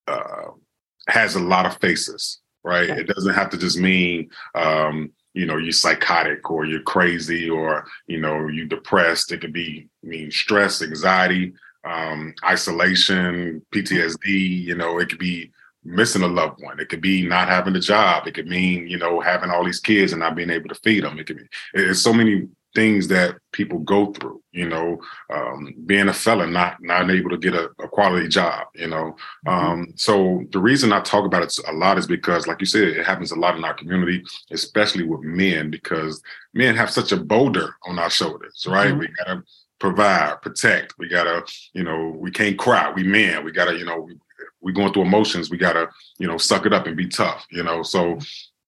uh, 0.07 0.51
has 1.07 1.35
a 1.35 1.39
lot 1.39 1.65
of 1.65 1.77
faces 1.79 2.39
right? 2.65 2.89
It 2.89 3.07
doesn't 3.07 3.33
have 3.33 3.49
to 3.49 3.57
just 3.57 3.77
mean 3.77 4.29
um 4.55 5.11
you 5.33 5.45
know 5.45 5.57
you're 5.57 5.71
psychotic 5.71 6.49
or 6.49 6.65
you're 6.65 6.81
crazy 6.81 7.49
or 7.49 7.85
you 8.07 8.19
know 8.19 8.47
you're 8.47 8.67
depressed. 8.67 9.31
It 9.31 9.41
could 9.41 9.53
be 9.53 9.89
mean 10.03 10.31
stress 10.31 10.81
anxiety 10.81 11.53
um, 11.85 12.33
isolation 12.45 13.61
ptsd 13.73 14.25
you 14.25 14.75
know 14.75 14.99
it 14.99 15.09
could 15.09 15.19
be 15.19 15.51
missing 15.85 16.23
a 16.23 16.27
loved 16.27 16.61
one. 16.61 16.79
It 16.79 16.89
could 16.89 17.01
be 17.01 17.27
not 17.27 17.47
having 17.47 17.75
a 17.75 17.79
job. 17.79 18.27
It 18.27 18.33
could 18.33 18.47
mean 18.47 18.87
you 18.87 18.97
know 18.97 19.19
having 19.19 19.49
all 19.49 19.63
these 19.63 19.79
kids 19.79 20.13
and 20.13 20.21
not 20.21 20.35
being 20.35 20.49
able 20.49 20.69
to 20.69 20.75
feed 20.75 21.03
them 21.03 21.19
it 21.19 21.27
could 21.27 21.37
be 21.37 21.43
it's 21.73 21.99
so 21.99 22.13
many 22.13 22.47
things 22.75 23.07
that 23.07 23.35
people 23.51 23.77
go 23.79 24.11
through 24.13 24.41
you 24.51 24.67
know 24.67 24.99
um, 25.31 25.75
being 25.85 26.07
a 26.07 26.13
felon 26.13 26.51
not 26.51 26.77
not 26.81 27.09
able 27.09 27.29
to 27.29 27.37
get 27.37 27.53
a, 27.53 27.69
a 27.79 27.87
quality 27.87 28.27
job 28.27 28.67
you 28.73 28.87
know? 28.87 29.15
Mm-hmm. 29.45 29.49
um, 29.49 29.93
so 29.95 30.43
the 30.51 30.59
reason 30.59 30.91
i 30.91 30.99
talk 31.01 31.25
about 31.25 31.43
it 31.43 31.55
a 31.67 31.73
lot 31.73 31.99
is 31.99 32.07
because 32.07 32.47
like 32.47 32.59
you 32.59 32.65
said 32.65 32.87
it 32.87 33.05
happens 33.05 33.31
a 33.31 33.35
lot 33.35 33.55
in 33.55 33.63
our 33.63 33.75
community 33.75 34.23
especially 34.51 35.03
with 35.03 35.21
men 35.21 35.69
because 35.69 36.21
men 36.53 36.75
have 36.75 36.89
such 36.89 37.11
a 37.11 37.17
boulder 37.17 37.75
on 37.85 37.99
our 37.99 38.09
shoulders 38.09 38.65
right? 38.67 38.89
Mm-hmm. 38.89 38.99
we 38.99 39.07
gotta 39.19 39.43
provide 39.83 40.41
protect 40.41 40.93
we 40.97 41.07
gotta 41.07 41.43
you 41.73 41.83
know 41.83 42.15
we 42.17 42.31
can't 42.31 42.57
cry 42.57 42.91
we 42.91 43.03
men 43.03 43.43
we 43.43 43.51
gotta 43.51 43.77
you 43.77 43.85
know 43.85 43.99
we, 43.99 44.17
we 44.61 44.71
going 44.71 44.91
through 44.93 45.01
emotions 45.01 45.49
we 45.49 45.57
gotta 45.57 45.89
you 46.19 46.27
know 46.27 46.37
suck 46.37 46.65
it 46.65 46.73
up 46.73 46.87
and 46.87 46.97
be 46.97 47.07
tough 47.07 47.45
you 47.51 47.63
know 47.63 47.83
so 47.83 48.17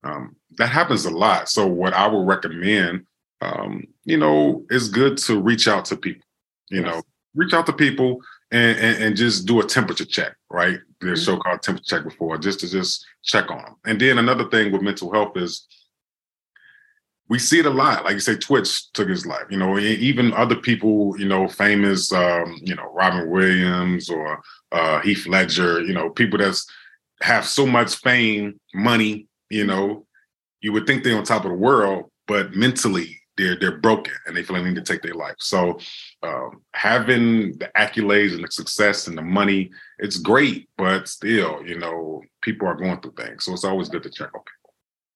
um, 0.03 0.35
that 0.57 0.67
happens 0.67 1.06
a 1.06 1.09
lot 1.09 1.50
so 1.50 1.65
what 1.65 1.94
i 1.94 2.06
would 2.06 2.27
recommend 2.27 3.06
um, 3.41 3.83
you 4.03 4.17
know, 4.17 4.65
it's 4.69 4.88
good 4.88 5.17
to 5.19 5.39
reach 5.39 5.67
out 5.67 5.85
to 5.85 5.97
people. 5.97 6.25
You 6.69 6.81
yes. 6.81 6.95
know, 6.95 7.01
reach 7.35 7.53
out 7.53 7.65
to 7.68 7.73
people 7.73 8.21
and, 8.51 8.77
and, 8.77 9.03
and 9.03 9.15
just 9.15 9.45
do 9.45 9.59
a 9.59 9.65
temperature 9.65 10.06
check, 10.06 10.35
right? 10.50 10.79
The 11.00 11.07
mm-hmm. 11.07 11.15
show 11.15 11.38
called 11.38 11.61
temperature 11.61 11.97
check 11.97 12.03
before, 12.03 12.38
just 12.38 12.59
to 12.61 12.69
just 12.69 13.06
check 13.23 13.51
on 13.51 13.57
them. 13.57 13.75
And 13.85 14.00
then 14.00 14.18
another 14.18 14.50
thing 14.50 14.71
with 14.71 14.81
mental 14.81 15.11
health 15.11 15.38
is 15.38 15.68
we 17.27 17.39
see 17.39 17.60
it 17.60 17.66
a 17.66 17.72
lot. 17.72 18.06
Like 18.06 18.13
you 18.13 18.19
say, 18.19 18.36
Twitch 18.36 18.92
took 18.94 19.10
his 19.10 19.25
life. 19.25 19.45
You 19.50 19.57
know, 19.57 19.80
even 19.80 20.33
other 20.33 20.56
people, 20.56 21.16
you 21.19 21.27
know, 21.27 21.48
famous, 21.48 22.12
um, 22.13 22.60
you 22.62 22.75
know, 22.75 22.92
Robin 22.94 23.30
Williams 23.30 24.10
or 24.10 24.42
uh, 24.72 25.00
Heath 25.01 25.25
Ledger. 25.27 25.81
You 25.81 25.94
know, 25.94 26.10
people 26.10 26.38
that's 26.38 26.66
have 27.22 27.45
so 27.45 27.66
much 27.66 27.95
fame, 27.95 28.60
money. 28.74 29.27
You 29.50 29.66
know, 29.66 30.06
you 30.62 30.72
would 30.74 30.86
think 30.86 31.04
they're 31.04 31.18
on 31.18 31.24
top 31.24 31.45
of 31.45 31.51
the 31.51 31.57
world, 31.57 32.12
but 32.27 32.54
mentally 32.54 33.22
they're 33.38 33.57
they're 33.60 33.78
broken 33.78 34.13
and 34.25 34.36
they 34.36 34.44
feel 34.44 34.56
like 34.56 34.63
they 34.63 34.71
need 34.71 34.86
to 34.86 34.94
take 34.94 35.01
their 35.01 35.13
life. 35.13 35.36
So 35.39 35.80
um, 36.24 36.62
having 36.74 37.57
the 37.57 37.69
accolades 37.78 38.33
and 38.33 38.44
the 38.44 38.51
success 38.51 39.07
and 39.07 39.18
the 39.18 39.21
money, 39.21 39.71
it's 40.00 40.18
great, 40.18 40.69
but 40.78 41.07
still, 41.07 41.66
you 41.66 41.78
know, 41.78 42.21
people 42.42 42.68
are 42.68 42.75
going 42.75 43.00
through 43.01 43.13
things. 43.18 43.45
So 43.45 43.54
it's 43.54 43.66
always 43.66 43.89
good 43.89 44.04
to 44.04 44.10
check 44.10 44.33
on 44.33 44.42
people. 44.42 44.55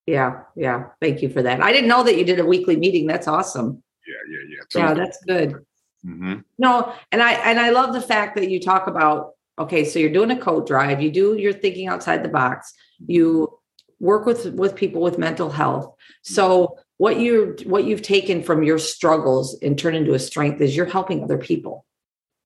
Yeah, 0.05 0.41
yeah. 0.55 0.85
Thank 1.01 1.21
you 1.21 1.29
for 1.29 1.41
that. 1.43 1.61
I 1.61 1.71
didn't 1.71 1.89
know 1.89 2.03
that 2.03 2.17
you 2.17 2.25
did 2.25 2.39
a 2.39 2.45
weekly 2.45 2.75
meeting. 2.75 3.07
That's 3.07 3.27
awesome. 3.27 3.83
Yeah, 4.07 4.15
yeah, 4.29 4.55
yeah. 4.55 4.63
Totally. 4.69 4.99
Yeah, 4.99 5.05
that's 5.05 5.23
good. 5.25 5.65
Mm-hmm. 6.05 6.39
No, 6.57 6.93
and 7.11 7.21
I 7.21 7.33
and 7.33 7.59
I 7.59 7.69
love 7.69 7.93
the 7.93 8.01
fact 8.01 8.35
that 8.37 8.49
you 8.49 8.59
talk 8.59 8.87
about 8.87 9.33
okay, 9.57 9.83
so 9.85 9.99
you're 9.99 10.09
doing 10.09 10.31
a 10.31 10.39
coat 10.39 10.65
drive, 10.65 11.01
you 11.01 11.11
do 11.11 11.37
you're 11.37 11.53
thinking 11.53 11.87
outside 11.87 12.23
the 12.23 12.29
box, 12.29 12.73
you 13.05 13.59
work 13.99 14.25
with 14.25 14.45
with 14.53 14.75
people 14.75 15.01
with 15.01 15.17
mental 15.17 15.49
health. 15.49 15.93
So 16.23 16.77
what 16.97 17.19
you 17.19 17.55
what 17.65 17.85
you've 17.85 18.01
taken 18.01 18.41
from 18.43 18.63
your 18.63 18.79
struggles 18.79 19.57
and 19.61 19.77
turn 19.77 19.95
into 19.95 20.13
a 20.13 20.19
strength 20.19 20.61
is 20.61 20.75
you're 20.75 20.85
helping 20.85 21.23
other 21.23 21.37
people 21.37 21.85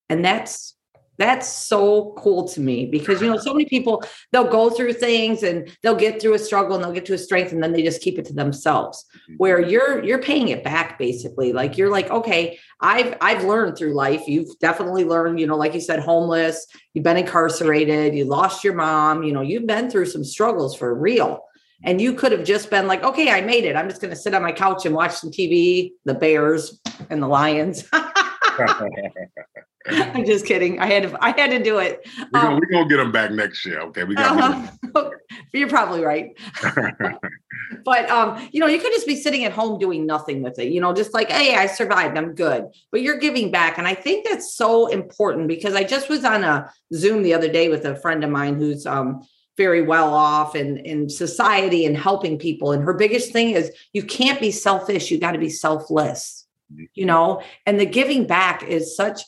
and 0.09 0.23
that's 0.23 0.75
that's 1.17 1.47
so 1.47 2.13
cool 2.17 2.47
to 2.47 2.59
me 2.59 2.85
because 2.85 3.21
you 3.21 3.29
know 3.29 3.37
so 3.37 3.53
many 3.53 3.65
people 3.65 4.03
they'll 4.31 4.49
go 4.49 4.69
through 4.69 4.93
things 4.93 5.43
and 5.43 5.69
they'll 5.81 5.95
get 5.95 6.21
through 6.21 6.33
a 6.33 6.39
struggle 6.39 6.75
and 6.75 6.83
they'll 6.83 6.91
get 6.91 7.05
to 7.05 7.13
a 7.13 7.17
strength 7.17 7.51
and 7.51 7.61
then 7.61 7.71
they 7.71 7.83
just 7.83 8.01
keep 8.01 8.17
it 8.17 8.25
to 8.25 8.33
themselves 8.33 9.05
mm-hmm. 9.15 9.35
where 9.37 9.59
you're 9.59 10.03
you're 10.03 10.21
paying 10.21 10.49
it 10.49 10.63
back 10.63 10.97
basically 10.97 11.53
like 11.53 11.77
you're 11.77 11.91
like 11.91 12.09
okay 12.09 12.57
i've 12.81 13.15
i've 13.21 13.43
learned 13.43 13.77
through 13.77 13.93
life 13.93 14.27
you've 14.27 14.57
definitely 14.59 15.03
learned 15.03 15.39
you 15.39 15.47
know 15.47 15.57
like 15.57 15.73
you 15.73 15.81
said 15.81 15.99
homeless 15.99 16.65
you've 16.93 17.03
been 17.03 17.17
incarcerated 17.17 18.15
you 18.15 18.25
lost 18.25 18.63
your 18.63 18.73
mom 18.73 19.23
you 19.23 19.31
know 19.31 19.41
you've 19.41 19.67
been 19.67 19.89
through 19.89 20.05
some 20.05 20.23
struggles 20.23 20.75
for 20.75 20.93
real 20.95 21.43
and 21.85 21.99
you 21.99 22.13
could 22.13 22.31
have 22.31 22.45
just 22.45 22.69
been 22.69 22.87
like, 22.87 23.03
okay, 23.03 23.29
I 23.29 23.41
made 23.41 23.65
it. 23.65 23.75
I'm 23.75 23.89
just 23.89 23.99
going 23.99 24.13
to 24.13 24.15
sit 24.15 24.33
on 24.33 24.41
my 24.41 24.53
couch 24.53 24.85
and 24.85 24.95
watch 24.95 25.15
some 25.15 25.31
TV, 25.31 25.91
the 26.05 26.13
Bears 26.13 26.79
and 27.09 27.21
the 27.21 27.27
Lions. 27.27 27.83
I'm 29.87 30.25
just 30.25 30.45
kidding. 30.45 30.79
I 30.79 30.85
had 30.85 31.03
to. 31.03 31.17
I 31.23 31.31
had 31.31 31.51
to 31.51 31.61
do 31.61 31.79
it. 31.79 32.07
We're 32.17 32.41
gonna, 32.41 32.55
um, 32.55 32.59
we're 32.59 32.71
gonna 32.71 32.89
get 32.89 32.97
them 32.97 33.11
back 33.11 33.31
next 33.31 33.65
year. 33.65 33.81
Okay, 33.81 34.03
we 34.03 34.15
got. 34.15 34.37
Uh-huh. 34.37 35.09
You're 35.53 35.69
probably 35.69 36.03
right. 36.03 36.37
but 37.85 38.09
um, 38.09 38.49
you 38.51 38.59
know, 38.59 38.67
you 38.67 38.79
could 38.79 38.93
just 38.93 39.07
be 39.07 39.15
sitting 39.15 39.43
at 39.43 39.51
home 39.51 39.79
doing 39.79 40.05
nothing 40.05 40.41
with 40.41 40.57
it. 40.57 40.71
You 40.71 40.79
know, 40.79 40.93
just 40.93 41.13
like, 41.13 41.29
hey, 41.29 41.55
I 41.55 41.67
survived. 41.67 42.17
I'm 42.17 42.33
good. 42.33 42.67
But 42.91 43.01
you're 43.01 43.17
giving 43.17 43.51
back, 43.51 43.77
and 43.77 43.87
I 43.87 43.93
think 43.93 44.27
that's 44.27 44.53
so 44.53 44.87
important 44.87 45.47
because 45.47 45.75
I 45.75 45.83
just 45.83 46.09
was 46.09 46.23
on 46.23 46.43
a 46.43 46.71
Zoom 46.93 47.23
the 47.23 47.33
other 47.33 47.51
day 47.51 47.69
with 47.69 47.85
a 47.85 47.95
friend 47.95 48.23
of 48.23 48.29
mine 48.29 48.55
who's 48.55 48.85
um 48.85 49.21
very 49.57 49.81
well 49.81 50.13
off 50.13 50.55
in 50.55 50.77
in 50.77 51.09
society 51.09 51.85
and 51.85 51.95
helping 51.95 52.39
people 52.39 52.71
and 52.71 52.83
her 52.83 52.93
biggest 52.93 53.31
thing 53.31 53.51
is 53.51 53.71
you 53.93 54.01
can't 54.01 54.41
be 54.41 54.49
selfish 54.49 55.11
you 55.11 55.19
got 55.19 55.33
to 55.33 55.37
be 55.37 55.49
selfless 55.49 56.47
mm-hmm. 56.73 56.85
you 56.95 57.05
know 57.05 57.39
and 57.67 57.79
the 57.79 57.85
giving 57.85 58.25
back 58.25 58.63
is 58.63 58.95
such 58.95 59.21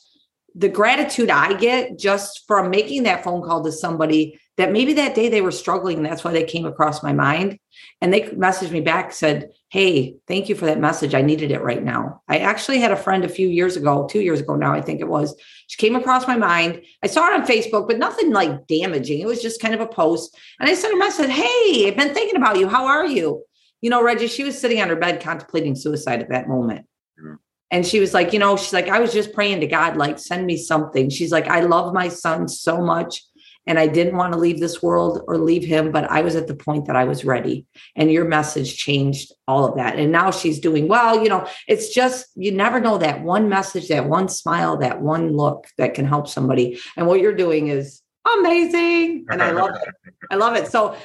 the 0.56 0.68
gratitude 0.68 1.30
i 1.30 1.52
get 1.54 1.98
just 1.98 2.44
from 2.46 2.70
making 2.70 3.04
that 3.04 3.22
phone 3.22 3.42
call 3.42 3.62
to 3.62 3.70
somebody 3.70 4.38
that 4.56 4.72
maybe 4.72 4.94
that 4.94 5.14
day 5.14 5.28
they 5.28 5.42
were 5.42 5.52
struggling 5.52 6.02
that's 6.02 6.24
why 6.24 6.32
they 6.32 6.44
came 6.44 6.66
across 6.66 7.02
my 7.02 7.12
mind 7.12 7.58
And 8.00 8.12
they 8.12 8.22
messaged 8.22 8.70
me 8.70 8.80
back, 8.80 9.12
said, 9.12 9.50
Hey, 9.68 10.16
thank 10.28 10.48
you 10.48 10.54
for 10.54 10.66
that 10.66 10.78
message. 10.78 11.14
I 11.14 11.22
needed 11.22 11.50
it 11.50 11.62
right 11.62 11.82
now. 11.82 12.22
I 12.28 12.38
actually 12.38 12.78
had 12.78 12.92
a 12.92 12.96
friend 12.96 13.24
a 13.24 13.28
few 13.28 13.48
years 13.48 13.76
ago, 13.76 14.06
two 14.10 14.20
years 14.20 14.40
ago 14.40 14.54
now, 14.54 14.72
I 14.72 14.80
think 14.80 15.00
it 15.00 15.08
was. 15.08 15.34
She 15.66 15.76
came 15.78 15.96
across 15.96 16.26
my 16.26 16.36
mind. 16.36 16.82
I 17.02 17.06
saw 17.06 17.26
it 17.26 17.34
on 17.34 17.46
Facebook, 17.46 17.88
but 17.88 17.98
nothing 17.98 18.32
like 18.32 18.66
damaging. 18.66 19.20
It 19.20 19.26
was 19.26 19.42
just 19.42 19.60
kind 19.60 19.74
of 19.74 19.80
a 19.80 19.86
post. 19.86 20.36
And 20.60 20.68
I 20.68 20.74
sent 20.74 20.92
her 20.92 20.98
a 20.98 21.04
message, 21.04 21.30
Hey, 21.30 21.88
I've 21.88 21.96
been 21.96 22.14
thinking 22.14 22.36
about 22.36 22.58
you. 22.58 22.68
How 22.68 22.86
are 22.86 23.06
you? 23.06 23.42
You 23.80 23.90
know, 23.90 24.02
Reggie, 24.02 24.28
she 24.28 24.44
was 24.44 24.58
sitting 24.58 24.80
on 24.80 24.88
her 24.88 24.96
bed 24.96 25.22
contemplating 25.22 25.74
suicide 25.74 26.20
at 26.20 26.30
that 26.30 26.48
moment. 26.48 26.86
Mm-hmm. 27.20 27.34
And 27.70 27.86
she 27.86 28.00
was 28.00 28.14
like, 28.14 28.32
you 28.32 28.38
know, 28.38 28.56
she's 28.56 28.72
like, 28.72 28.88
I 28.88 29.00
was 29.00 29.12
just 29.12 29.32
praying 29.32 29.60
to 29.60 29.66
God, 29.66 29.96
like, 29.96 30.18
send 30.18 30.46
me 30.46 30.56
something. 30.56 31.10
She's 31.10 31.32
like, 31.32 31.48
I 31.48 31.60
love 31.60 31.92
my 31.92 32.08
son 32.08 32.48
so 32.48 32.80
much 32.80 33.22
and 33.66 33.78
I 33.78 33.88
didn't 33.88 34.16
want 34.16 34.32
to 34.32 34.38
leave 34.38 34.60
this 34.60 34.82
world 34.82 35.24
or 35.26 35.38
leave 35.38 35.64
him, 35.64 35.90
but 35.90 36.08
I 36.08 36.20
was 36.20 36.36
at 36.36 36.46
the 36.46 36.54
point 36.54 36.86
that 36.86 36.94
I 36.96 37.04
was 37.04 37.24
ready. 37.24 37.66
And 37.96 38.12
your 38.12 38.24
message 38.24 38.76
changed 38.76 39.32
all 39.48 39.64
of 39.64 39.76
that. 39.76 39.98
And 39.98 40.12
now 40.12 40.30
she's 40.30 40.60
doing 40.60 40.86
well. 40.86 41.20
You 41.22 41.28
know, 41.28 41.48
it's 41.66 41.92
just, 41.92 42.26
you 42.36 42.52
never 42.52 42.78
know 42.78 42.98
that 42.98 43.22
one 43.22 43.48
message, 43.48 43.88
that 43.88 44.08
one 44.08 44.28
smile, 44.28 44.76
that 44.78 45.00
one 45.00 45.32
look 45.32 45.66
that 45.78 45.94
can 45.94 46.06
help 46.06 46.28
somebody. 46.28 46.78
And 46.96 47.08
what 47.08 47.20
you're 47.20 47.34
doing 47.34 47.68
is 47.68 48.02
amazing. 48.38 49.26
And 49.30 49.42
I 49.42 49.50
love 49.50 49.70
it. 49.70 50.14
I 50.30 50.36
love 50.36 50.56
it. 50.56 50.68
So, 50.68 50.96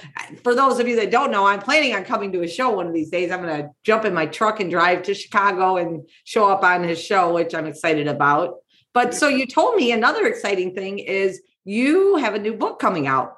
for 0.43 0.55
those 0.55 0.79
of 0.79 0.87
you 0.87 0.95
that 0.95 1.11
don't 1.11 1.31
know, 1.31 1.45
I'm 1.45 1.59
planning 1.59 1.93
on 1.93 2.03
coming 2.03 2.31
to 2.31 2.41
a 2.41 2.47
show 2.47 2.69
one 2.71 2.87
of 2.87 2.93
these 2.93 3.09
days. 3.09 3.31
I'm 3.31 3.41
going 3.41 3.63
to 3.63 3.69
jump 3.83 4.05
in 4.05 4.13
my 4.13 4.25
truck 4.25 4.59
and 4.59 4.69
drive 4.69 5.03
to 5.03 5.13
Chicago 5.13 5.77
and 5.77 6.07
show 6.23 6.49
up 6.49 6.63
on 6.63 6.83
his 6.83 7.01
show, 7.01 7.33
which 7.33 7.53
I'm 7.53 7.67
excited 7.67 8.07
about. 8.07 8.55
But 8.93 9.13
so 9.13 9.27
you 9.27 9.45
told 9.45 9.75
me 9.75 9.91
another 9.91 10.25
exciting 10.25 10.73
thing 10.73 10.99
is 10.99 11.41
you 11.63 12.17
have 12.17 12.33
a 12.33 12.39
new 12.39 12.53
book 12.53 12.79
coming 12.79 13.07
out. 13.07 13.37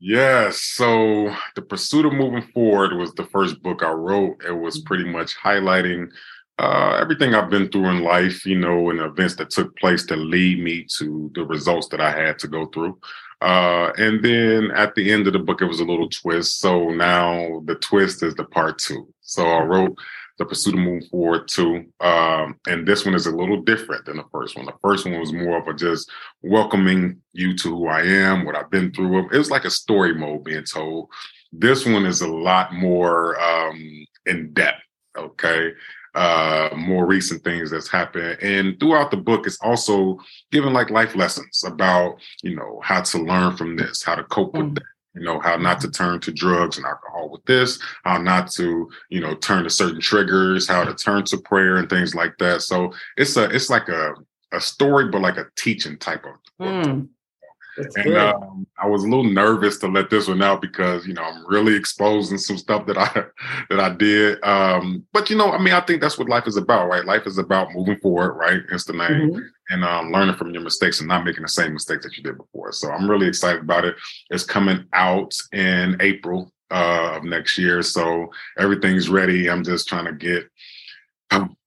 Yes. 0.00 0.60
So 0.60 1.32
the 1.54 1.62
pursuit 1.62 2.04
of 2.04 2.12
moving 2.12 2.42
forward 2.52 2.96
was 2.96 3.14
the 3.14 3.24
first 3.26 3.62
book 3.62 3.82
I 3.82 3.92
wrote. 3.92 4.42
It 4.46 4.52
was 4.52 4.78
mm-hmm. 4.78 4.86
pretty 4.86 5.04
much 5.04 5.36
highlighting 5.38 6.08
uh, 6.62 6.96
everything 7.00 7.34
I've 7.34 7.50
been 7.50 7.68
through 7.68 7.88
in 7.88 8.04
life, 8.04 8.46
you 8.46 8.56
know, 8.56 8.90
and 8.90 9.00
events 9.00 9.34
that 9.36 9.50
took 9.50 9.76
place 9.78 10.06
to 10.06 10.16
lead 10.16 10.62
me 10.62 10.86
to 10.98 11.30
the 11.34 11.44
results 11.44 11.88
that 11.88 12.00
I 12.00 12.12
had 12.12 12.38
to 12.38 12.48
go 12.48 12.66
through. 12.66 12.98
Uh, 13.40 13.90
and 13.98 14.24
then 14.24 14.70
at 14.70 14.94
the 14.94 15.10
end 15.10 15.26
of 15.26 15.32
the 15.32 15.40
book, 15.40 15.60
it 15.60 15.66
was 15.66 15.80
a 15.80 15.84
little 15.84 16.08
twist. 16.08 16.60
So 16.60 16.90
now 16.90 17.62
the 17.64 17.74
twist 17.74 18.22
is 18.22 18.36
the 18.36 18.44
part 18.44 18.78
two. 18.78 19.12
So 19.22 19.44
I 19.44 19.64
wrote 19.64 19.98
the 20.38 20.46
pursuit 20.46 20.74
of 20.74 20.80
moving 20.80 21.08
forward 21.08 21.48
2. 21.48 21.84
Um, 22.00 22.58
and 22.66 22.86
this 22.86 23.04
one 23.04 23.14
is 23.14 23.26
a 23.26 23.34
little 23.34 23.60
different 23.62 24.04
than 24.04 24.16
the 24.16 24.24
first 24.32 24.56
one. 24.56 24.66
The 24.66 24.74
first 24.82 25.04
one 25.04 25.18
was 25.18 25.32
more 25.32 25.58
of 25.58 25.68
a 25.68 25.74
just 25.74 26.10
welcoming 26.42 27.20
you 27.32 27.56
to 27.58 27.70
who 27.70 27.88
I 27.88 28.02
am, 28.02 28.44
what 28.44 28.56
I've 28.56 28.70
been 28.70 28.92
through. 28.92 29.30
It 29.30 29.38
was 29.38 29.50
like 29.50 29.64
a 29.64 29.70
story 29.70 30.14
mode 30.14 30.44
being 30.44 30.64
told. 30.64 31.10
This 31.52 31.84
one 31.84 32.06
is 32.06 32.22
a 32.22 32.28
lot 32.28 32.72
more 32.72 33.40
um, 33.40 34.06
in 34.26 34.52
depth. 34.52 34.80
Okay. 35.16 35.72
Uh, 36.14 36.68
more 36.76 37.06
recent 37.06 37.42
things 37.42 37.70
that's 37.70 37.88
happened. 37.88 38.36
And 38.42 38.78
throughout 38.78 39.10
the 39.10 39.16
book, 39.16 39.46
it's 39.46 39.58
also 39.62 40.18
given 40.50 40.74
like 40.74 40.90
life 40.90 41.16
lessons 41.16 41.64
about, 41.66 42.16
you 42.42 42.54
know, 42.54 42.80
how 42.82 43.00
to 43.00 43.18
learn 43.18 43.56
from 43.56 43.76
this, 43.76 44.02
how 44.02 44.16
to 44.16 44.24
cope 44.24 44.52
with 44.52 44.66
mm. 44.66 44.74
that 44.74 44.84
you 45.14 45.22
know 45.22 45.40
how 45.40 45.56
not 45.56 45.80
to 45.80 45.90
turn 45.90 46.20
to 46.20 46.32
drugs 46.32 46.76
and 46.76 46.86
alcohol 46.86 47.28
with 47.30 47.44
this 47.44 47.78
how 48.04 48.18
not 48.18 48.50
to 48.50 48.90
you 49.10 49.20
know 49.20 49.34
turn 49.36 49.64
to 49.64 49.70
certain 49.70 50.00
triggers 50.00 50.66
how 50.66 50.84
to 50.84 50.94
turn 50.94 51.24
to 51.24 51.36
prayer 51.38 51.76
and 51.76 51.90
things 51.90 52.14
like 52.14 52.36
that 52.38 52.62
so 52.62 52.92
it's 53.16 53.36
a 53.36 53.44
it's 53.50 53.70
like 53.70 53.88
a 53.88 54.14
a 54.52 54.60
story 54.60 55.08
but 55.08 55.20
like 55.20 55.36
a 55.36 55.46
teaching 55.56 55.98
type 55.98 56.24
of 56.24 56.66
mm. 56.66 57.08
That's 57.76 57.96
and 57.96 58.16
um, 58.16 58.66
I 58.78 58.86
was 58.86 59.02
a 59.02 59.08
little 59.08 59.24
nervous 59.24 59.78
to 59.78 59.88
let 59.88 60.10
this 60.10 60.28
one 60.28 60.42
out 60.42 60.60
because 60.60 61.06
you 61.06 61.14
know 61.14 61.22
I'm 61.22 61.46
really 61.46 61.74
exposing 61.74 62.36
some 62.36 62.58
stuff 62.58 62.86
that 62.86 62.98
I 62.98 63.10
that 63.70 63.80
I 63.80 63.90
did. 63.90 64.42
Um, 64.44 65.06
but 65.12 65.30
you 65.30 65.36
know, 65.36 65.50
I 65.50 65.58
mean, 65.58 65.72
I 65.72 65.80
think 65.80 66.00
that's 66.00 66.18
what 66.18 66.28
life 66.28 66.46
is 66.46 66.56
about, 66.56 66.88
right? 66.88 67.04
Life 67.04 67.26
is 67.26 67.38
about 67.38 67.72
moving 67.72 67.98
forward, 68.00 68.34
right? 68.34 68.60
It's 68.70 68.84
the 68.84 68.92
name, 68.92 69.30
mm-hmm. 69.30 69.40
and 69.70 69.84
um, 69.84 70.12
learning 70.12 70.36
from 70.36 70.50
your 70.50 70.62
mistakes 70.62 71.00
and 71.00 71.08
not 71.08 71.24
making 71.24 71.42
the 71.42 71.48
same 71.48 71.72
mistakes 71.72 72.04
that 72.04 72.16
you 72.16 72.22
did 72.22 72.36
before. 72.36 72.72
So 72.72 72.90
I'm 72.90 73.10
really 73.10 73.26
excited 73.26 73.62
about 73.62 73.84
it. 73.84 73.96
It's 74.30 74.44
coming 74.44 74.84
out 74.92 75.34
in 75.52 75.96
April 76.00 76.52
uh, 76.70 77.14
of 77.16 77.24
next 77.24 77.56
year, 77.56 77.82
so 77.82 78.30
everything's 78.58 79.08
ready. 79.08 79.48
I'm 79.48 79.64
just 79.64 79.88
trying 79.88 80.06
to 80.06 80.12
get 80.12 80.46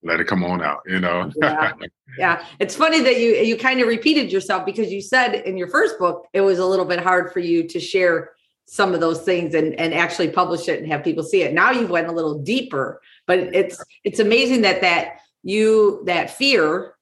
let 0.03 0.19
it 0.19 0.27
come 0.27 0.43
on 0.43 0.61
out 0.61 0.81
you 0.85 0.99
know? 0.99 1.31
Yeah. 1.41 1.73
yeah. 2.17 2.45
It's 2.59 2.75
funny 2.75 3.01
that 3.01 3.19
you 3.19 3.35
you 3.35 3.57
kind 3.57 3.81
of 3.81 3.87
repeated 3.87 4.31
yourself 4.31 4.65
because 4.65 4.91
you 4.91 5.01
said 5.01 5.35
in 5.35 5.57
your 5.57 5.67
first 5.67 5.97
book 5.99 6.27
it 6.33 6.41
was 6.41 6.59
a 6.59 6.65
little 6.65 6.85
bit 6.85 6.99
hard 6.99 7.31
for 7.31 7.39
you 7.39 7.67
to 7.67 7.79
share 7.79 8.31
some 8.67 8.93
of 8.93 8.99
those 8.99 9.21
things 9.21 9.53
and 9.53 9.73
and 9.79 9.93
actually 9.93 10.29
publish 10.29 10.67
it 10.67 10.79
and 10.79 10.91
have 10.91 11.03
people 11.03 11.23
see 11.23 11.41
it. 11.43 11.53
Now 11.53 11.71
you've 11.71 11.89
went 11.89 12.07
a 12.07 12.11
little 12.11 12.39
deeper 12.39 13.01
but 13.27 13.39
it's 13.39 13.83
it's 14.03 14.19
amazing 14.19 14.61
that 14.61 14.81
that 14.81 15.19
you 15.43 16.03
that 16.05 16.29
fear 16.29 16.95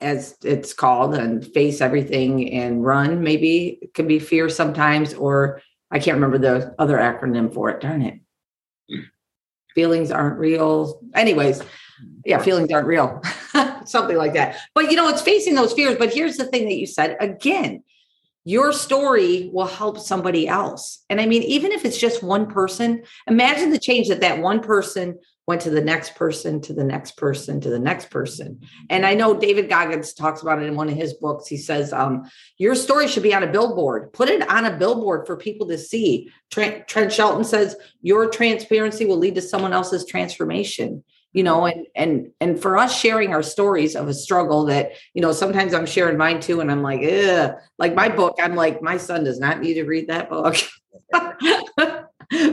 as 0.00 0.36
it's 0.44 0.72
called 0.72 1.14
and 1.14 1.44
face 1.44 1.80
everything 1.80 2.52
and 2.52 2.84
run 2.84 3.22
maybe 3.22 3.78
it 3.82 3.94
can 3.94 4.06
be 4.06 4.20
fear 4.20 4.48
sometimes 4.48 5.12
or 5.14 5.60
i 5.90 5.98
can't 5.98 6.14
remember 6.14 6.38
the 6.38 6.72
other 6.78 6.96
acronym 6.96 7.52
for 7.52 7.68
it 7.68 7.80
darn 7.80 8.02
it. 8.02 8.20
Hmm. 8.90 9.00
feelings 9.74 10.10
aren't 10.10 10.38
real. 10.38 11.00
Anyways 11.14 11.62
yeah, 12.24 12.38
feelings 12.38 12.70
aren't 12.72 12.86
real, 12.86 13.22
something 13.84 14.16
like 14.16 14.34
that. 14.34 14.56
But 14.74 14.90
you 14.90 14.96
know, 14.96 15.08
it's 15.08 15.22
facing 15.22 15.54
those 15.54 15.72
fears. 15.72 15.96
But 15.98 16.12
here's 16.12 16.36
the 16.36 16.46
thing 16.46 16.64
that 16.66 16.76
you 16.76 16.86
said 16.86 17.16
again 17.20 17.82
your 18.48 18.72
story 18.72 19.50
will 19.52 19.66
help 19.66 19.98
somebody 19.98 20.48
else. 20.48 21.04
And 21.10 21.20
I 21.20 21.26
mean, 21.26 21.42
even 21.42 21.70
if 21.70 21.84
it's 21.84 21.98
just 21.98 22.22
one 22.22 22.46
person, 22.46 23.02
imagine 23.26 23.68
the 23.68 23.78
change 23.78 24.08
that 24.08 24.22
that 24.22 24.38
one 24.38 24.60
person 24.60 25.18
went 25.46 25.60
to 25.62 25.70
the 25.70 25.82
next 25.82 26.14
person, 26.14 26.60
to 26.62 26.72
the 26.72 26.82
next 26.82 27.18
person, 27.18 27.60
to 27.60 27.68
the 27.68 27.78
next 27.78 28.10
person. 28.10 28.60
And 28.88 29.04
I 29.04 29.12
know 29.12 29.38
David 29.38 29.68
Goggins 29.68 30.14
talks 30.14 30.40
about 30.40 30.62
it 30.62 30.66
in 30.66 30.76
one 30.76 30.88
of 30.88 30.94
his 30.94 31.12
books. 31.12 31.46
He 31.46 31.58
says, 31.58 31.92
um, 31.92 32.30
Your 32.56 32.74
story 32.74 33.06
should 33.06 33.22
be 33.22 33.34
on 33.34 33.42
a 33.42 33.52
billboard. 33.52 34.14
Put 34.14 34.30
it 34.30 34.48
on 34.48 34.64
a 34.64 34.76
billboard 34.78 35.26
for 35.26 35.36
people 35.36 35.68
to 35.68 35.76
see. 35.76 36.30
Trent, 36.50 36.88
Trent 36.88 37.12
Shelton 37.12 37.44
says, 37.44 37.76
Your 38.00 38.30
transparency 38.30 39.04
will 39.04 39.18
lead 39.18 39.34
to 39.34 39.42
someone 39.42 39.74
else's 39.74 40.06
transformation 40.06 41.04
you 41.38 41.44
know 41.44 41.66
and 41.66 41.86
and 41.94 42.32
and 42.40 42.60
for 42.60 42.76
us 42.76 42.98
sharing 42.98 43.32
our 43.32 43.44
stories 43.44 43.94
of 43.94 44.08
a 44.08 44.12
struggle 44.12 44.64
that 44.64 44.90
you 45.14 45.22
know 45.22 45.30
sometimes 45.30 45.72
i'm 45.72 45.86
sharing 45.86 46.18
mine 46.18 46.40
too 46.40 46.60
and 46.60 46.68
i'm 46.68 46.82
like 46.82 47.00
Ugh. 47.00 47.54
like 47.78 47.94
my 47.94 48.08
book 48.08 48.36
i'm 48.42 48.56
like 48.56 48.82
my 48.82 48.96
son 48.96 49.22
does 49.22 49.38
not 49.38 49.60
need 49.60 49.74
to 49.74 49.84
read 49.84 50.08
that 50.08 50.28
book. 50.28 50.56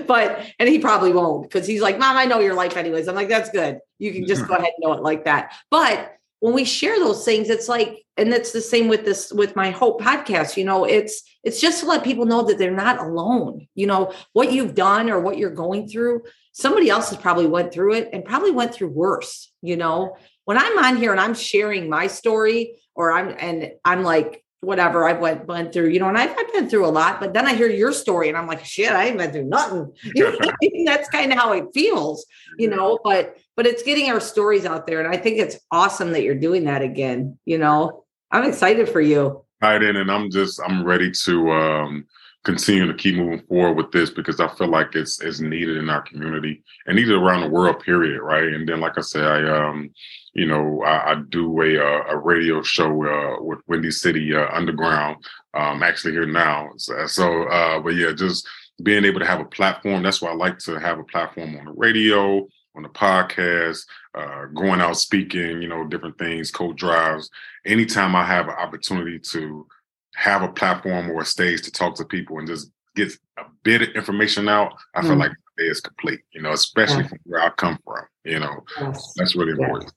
But 0.07 0.39
and 0.57 0.69
he 0.69 0.79
probably 0.79 1.11
won't 1.11 1.43
because 1.43 1.67
he's 1.67 1.81
like 1.81 1.99
mom 1.99 2.15
i 2.15 2.23
know 2.23 2.39
your 2.39 2.53
life 2.53 2.77
anyways. 2.77 3.09
I'm 3.09 3.15
like 3.15 3.27
that's 3.27 3.49
good. 3.49 3.79
You 3.99 4.13
can 4.13 4.25
just 4.25 4.43
mm-hmm. 4.43 4.51
go 4.51 4.55
ahead 4.55 4.71
and 4.77 4.79
know 4.79 4.93
it 4.93 5.03
like 5.03 5.25
that. 5.25 5.53
But 5.69 6.15
when 6.39 6.53
we 6.53 6.65
share 6.65 6.99
those 6.99 7.25
things 7.25 7.49
it's 7.49 7.67
like 7.67 8.05
and 8.17 8.33
it's 8.33 8.51
the 8.51 8.61
same 8.61 8.87
with 8.87 9.05
this 9.05 9.31
with 9.33 9.55
my 9.55 9.71
hope 9.71 10.01
podcast 10.01 10.57
you 10.57 10.63
know 10.63 10.85
it's 10.85 11.23
it's 11.43 11.59
just 11.59 11.81
to 11.81 11.85
let 11.85 12.03
people 12.03 12.25
know 12.25 12.43
that 12.43 12.57
they're 12.57 12.71
not 12.71 12.99
alone 12.99 13.67
you 13.75 13.87
know 13.87 14.13
what 14.33 14.51
you've 14.51 14.75
done 14.75 15.09
or 15.09 15.19
what 15.19 15.37
you're 15.37 15.49
going 15.49 15.87
through 15.87 16.21
somebody 16.51 16.89
else 16.89 17.09
has 17.09 17.17
probably 17.17 17.47
went 17.47 17.73
through 17.73 17.93
it 17.93 18.09
and 18.13 18.23
probably 18.23 18.51
went 18.51 18.73
through 18.73 18.89
worse 18.89 19.51
you 19.61 19.77
know? 19.77 20.15
When 20.45 20.59
i'm 20.59 20.77
on 20.77 20.97
here 20.97 21.11
and 21.11 21.19
i'm 21.19 21.33
sharing 21.33 21.89
my 21.89 22.05
story 22.05 22.75
or 22.93 23.11
i'm 23.11 23.35
and 23.39 23.71
i'm 23.83 24.03
like 24.03 24.44
whatever 24.65 25.07
I've 25.07 25.19
went 25.19 25.45
went 25.45 25.71
through, 25.71 25.89
you 25.89 25.99
know, 25.99 26.09
and 26.09 26.17
I've, 26.17 26.31
I've, 26.37 26.53
been 26.53 26.69
through 26.69 26.85
a 26.85 26.87
lot, 26.87 27.19
but 27.19 27.33
then 27.33 27.45
I 27.45 27.53
hear 27.53 27.69
your 27.69 27.91
story 27.91 28.29
and 28.29 28.37
I'm 28.37 28.47
like, 28.47 28.63
shit, 28.65 28.91
I 28.91 29.05
ain't 29.05 29.17
been 29.17 29.31
through 29.31 29.45
nothing. 29.45 29.91
You 30.03 30.31
know, 30.39 30.51
that's 30.85 31.09
kind 31.09 31.31
of 31.31 31.37
how 31.37 31.53
it 31.53 31.65
feels, 31.73 32.25
you 32.57 32.69
know, 32.69 32.99
but 33.03 33.37
but 33.55 33.65
it's 33.65 33.83
getting 33.83 34.09
our 34.09 34.19
stories 34.19 34.65
out 34.65 34.87
there. 34.87 34.99
And 34.99 35.13
I 35.13 35.17
think 35.17 35.37
it's 35.37 35.57
awesome 35.71 36.11
that 36.11 36.23
you're 36.23 36.35
doing 36.35 36.65
that 36.65 36.81
again. 36.81 37.37
You 37.45 37.57
know, 37.57 38.03
I'm 38.31 38.43
excited 38.43 38.89
for 38.89 39.01
you. 39.01 39.43
Right 39.61 39.81
in, 39.81 39.95
and 39.95 40.11
I'm 40.11 40.29
just 40.29 40.59
I'm 40.65 40.83
ready 40.83 41.11
to 41.25 41.51
um 41.51 42.05
continue 42.45 42.85
to 42.85 42.93
keep 42.93 43.15
moving 43.15 43.41
forward 43.47 43.73
with 43.73 43.91
this 43.91 44.09
because 44.09 44.39
I 44.39 44.47
feel 44.55 44.67
like 44.67 44.95
it's 44.95 45.19
it's 45.21 45.39
needed 45.39 45.77
in 45.77 45.89
our 45.89 46.01
community 46.01 46.63
and 46.85 46.95
needed 46.95 47.15
around 47.15 47.41
the 47.41 47.49
world, 47.49 47.79
period. 47.81 48.21
Right. 48.21 48.53
And 48.53 48.67
then, 48.69 48.79
like 48.79 48.97
I 48.97 49.01
said, 49.01 49.25
I 49.25 49.67
um, 49.67 49.89
you 50.35 50.45
know, 50.45 50.83
I, 50.83 51.11
I 51.11 51.15
do 51.29 51.61
a 51.61 51.75
a 52.09 52.17
radio 52.17 52.61
show 52.61 52.91
uh, 53.05 53.41
with 53.41 53.59
Windy 53.67 53.91
City 53.91 54.35
uh, 54.35 54.47
Underground. 54.51 55.17
Um, 55.53 55.81
actually 55.83 56.11
here 56.11 56.27
now. 56.27 56.69
So, 56.75 57.07
so 57.07 57.43
uh, 57.43 57.79
but 57.79 57.95
yeah, 57.95 58.11
just 58.11 58.45
being 58.83 59.05
able 59.05 59.19
to 59.21 59.25
have 59.25 59.39
a 59.39 59.45
platform. 59.45 60.03
That's 60.03 60.21
why 60.21 60.31
I 60.31 60.35
like 60.35 60.59
to 60.59 60.79
have 60.79 60.99
a 60.99 61.03
platform 61.03 61.57
on 61.57 61.65
the 61.65 61.71
radio, 61.71 62.45
on 62.75 62.83
the 62.83 62.89
podcast, 62.89 63.85
uh, 64.13 64.45
going 64.53 64.81
out 64.81 64.97
speaking, 64.97 65.61
you 65.61 65.67
know, 65.67 65.85
different 65.85 66.17
things, 66.17 66.51
cold 66.51 66.77
drives. 66.77 67.29
Anytime 67.65 68.15
I 68.15 68.25
have 68.25 68.47
an 68.47 68.55
opportunity 68.55 69.19
to 69.31 69.65
have 70.15 70.43
a 70.43 70.49
platform 70.49 71.09
or 71.11 71.21
a 71.21 71.25
stage 71.25 71.61
to 71.63 71.71
talk 71.71 71.95
to 71.95 72.05
people 72.05 72.39
and 72.39 72.47
just 72.47 72.69
get 72.95 73.11
a 73.37 73.43
bit 73.63 73.81
of 73.81 73.89
information 73.95 74.49
out, 74.49 74.73
I 74.93 75.01
mm. 75.01 75.07
feel 75.07 75.15
like 75.15 75.31
it 75.57 75.63
is 75.63 75.81
complete, 75.81 76.21
you 76.31 76.41
know, 76.41 76.51
especially 76.51 77.03
yeah. 77.03 77.07
from 77.07 77.19
where 77.23 77.41
I 77.41 77.49
come 77.51 77.79
from, 77.85 78.05
you 78.23 78.39
know, 78.39 78.63
yes. 78.79 79.13
that's 79.15 79.35
really 79.35 79.51
important. 79.51 79.91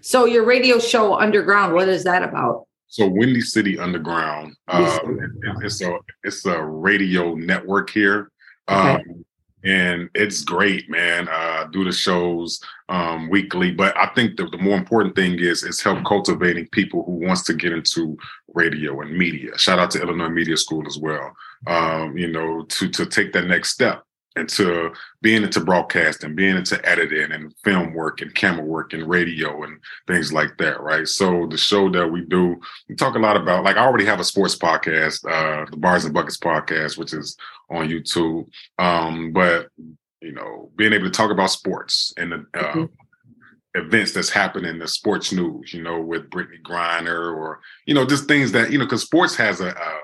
So 0.00 0.24
your 0.24 0.44
radio 0.44 0.78
show 0.78 1.18
Underground, 1.18 1.74
what 1.74 1.88
is 1.88 2.04
that 2.04 2.22
about? 2.22 2.66
So 2.88 3.06
Windy 3.06 3.42
City 3.42 3.78
Underground, 3.78 4.56
um, 4.68 5.18
it's 5.62 5.82
a 5.82 5.98
it's 6.24 6.46
a 6.46 6.62
radio 6.62 7.34
network 7.34 7.90
here, 7.90 8.30
okay. 8.66 8.94
um, 8.94 9.24
and 9.62 10.08
it's 10.14 10.42
great, 10.42 10.88
man. 10.88 11.28
Uh, 11.28 11.64
do 11.70 11.84
the 11.84 11.92
shows 11.92 12.58
um, 12.88 13.28
weekly, 13.28 13.72
but 13.72 13.94
I 13.98 14.06
think 14.14 14.38
the, 14.38 14.46
the 14.46 14.56
more 14.56 14.78
important 14.78 15.14
thing 15.16 15.38
is 15.38 15.64
is 15.64 15.82
help 15.82 16.02
cultivating 16.06 16.66
people 16.68 17.04
who 17.04 17.12
wants 17.12 17.42
to 17.44 17.52
get 17.52 17.72
into 17.72 18.16
radio 18.54 19.02
and 19.02 19.14
media. 19.16 19.58
Shout 19.58 19.78
out 19.78 19.90
to 19.90 20.00
Illinois 20.00 20.30
Media 20.30 20.56
School 20.56 20.86
as 20.86 20.96
well. 20.96 21.30
Um, 21.66 22.16
you 22.16 22.28
know, 22.28 22.62
to 22.62 22.88
to 22.88 23.04
take 23.04 23.34
that 23.34 23.48
next 23.48 23.70
step 23.70 24.02
into 24.38 24.92
being 25.20 25.42
into 25.42 25.60
broadcasting, 25.60 26.34
being 26.34 26.56
into 26.56 26.84
editing 26.88 27.32
and 27.32 27.54
film 27.64 27.92
work 27.92 28.20
and 28.20 28.34
camera 28.34 28.64
work 28.64 28.92
and 28.92 29.08
radio 29.08 29.62
and 29.64 29.78
things 30.06 30.32
like 30.32 30.56
that, 30.58 30.80
right? 30.80 31.06
So 31.06 31.46
the 31.46 31.58
show 31.58 31.90
that 31.90 32.06
we 32.06 32.22
do, 32.22 32.60
we 32.88 32.94
talk 32.94 33.16
a 33.16 33.18
lot 33.18 33.36
about 33.36 33.64
like 33.64 33.76
I 33.76 33.84
already 33.84 34.06
have 34.06 34.20
a 34.20 34.24
sports 34.24 34.56
podcast, 34.56 35.24
uh, 35.30 35.66
the 35.70 35.76
Bars 35.76 36.04
and 36.04 36.14
Buckets 36.14 36.38
podcast, 36.38 36.96
which 36.96 37.12
is 37.12 37.36
on 37.70 37.88
YouTube. 37.88 38.48
Um, 38.78 39.32
but 39.32 39.68
you 40.20 40.32
know, 40.32 40.70
being 40.76 40.92
able 40.92 41.06
to 41.06 41.10
talk 41.10 41.30
about 41.30 41.50
sports 41.50 42.12
and 42.16 42.32
the 42.32 42.46
uh, 42.54 42.72
mm-hmm. 42.72 42.84
events 43.74 44.12
that's 44.12 44.30
happening 44.30 44.70
in 44.70 44.78
the 44.78 44.88
sports 44.88 45.32
news, 45.32 45.72
you 45.72 45.82
know, 45.82 46.00
with 46.00 46.30
Brittney 46.30 46.62
Griner 46.62 47.36
or 47.36 47.60
you 47.86 47.94
know, 47.94 48.04
just 48.04 48.26
things 48.26 48.52
that 48.52 48.72
you 48.72 48.78
know, 48.78 48.84
because 48.84 49.02
sports 49.02 49.36
has 49.36 49.60
a, 49.60 49.68
a 49.68 49.98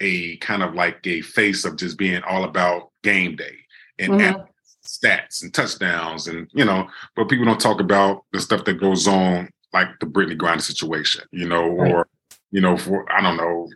a 0.00 0.36
kind 0.38 0.62
of 0.62 0.74
like 0.74 1.06
a 1.06 1.20
face 1.22 1.64
of 1.64 1.76
just 1.76 1.98
being 1.98 2.22
all 2.22 2.44
about 2.44 2.90
game 3.06 3.36
day 3.36 3.56
and 4.00 4.12
mm-hmm. 4.12 4.42
stats 4.84 5.42
and 5.42 5.54
touchdowns 5.54 6.26
and 6.26 6.50
you 6.52 6.64
know, 6.64 6.88
but 7.14 7.28
people 7.28 7.46
don't 7.46 7.60
talk 7.60 7.80
about 7.80 8.24
the 8.32 8.40
stuff 8.40 8.64
that 8.64 8.80
goes 8.80 9.06
on 9.06 9.48
like 9.72 9.88
the 10.00 10.06
Brittney 10.06 10.36
Griner 10.36 10.60
situation, 10.60 11.24
you 11.30 11.48
know, 11.48 11.68
right. 11.68 11.92
or 11.92 12.08
you 12.50 12.60
know, 12.60 12.76
for 12.76 13.10
I 13.12 13.20
don't 13.22 13.36
know, 13.36 13.68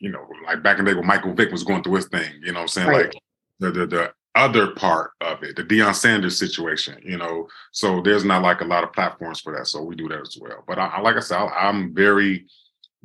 you 0.00 0.10
know, 0.10 0.26
like 0.46 0.62
back 0.62 0.78
in 0.78 0.84
the 0.84 0.92
day 0.92 0.98
when 0.98 1.06
Michael 1.06 1.34
Vick 1.34 1.52
was 1.52 1.64
going 1.64 1.82
through 1.82 1.96
his 1.96 2.08
thing, 2.08 2.32
you 2.42 2.52
know 2.52 2.60
I'm 2.60 2.68
saying? 2.68 2.88
Right. 2.88 3.04
Like 3.04 3.22
the, 3.60 3.70
the 3.70 3.86
the 3.86 4.12
other 4.34 4.68
part 4.68 5.10
of 5.20 5.42
it, 5.42 5.56
the 5.56 5.64
Deion 5.64 5.94
Sanders 5.94 6.38
situation, 6.38 7.00
you 7.04 7.18
know. 7.18 7.48
So 7.72 8.00
there's 8.00 8.24
not 8.24 8.42
like 8.42 8.60
a 8.60 8.64
lot 8.64 8.84
of 8.84 8.92
platforms 8.92 9.40
for 9.40 9.56
that. 9.56 9.66
So 9.66 9.82
we 9.82 9.96
do 9.96 10.08
that 10.08 10.20
as 10.20 10.38
well. 10.40 10.64
But 10.66 10.78
I, 10.78 11.00
like 11.00 11.16
I 11.16 11.20
said, 11.20 11.38
I, 11.38 11.68
I'm 11.68 11.94
very 11.94 12.46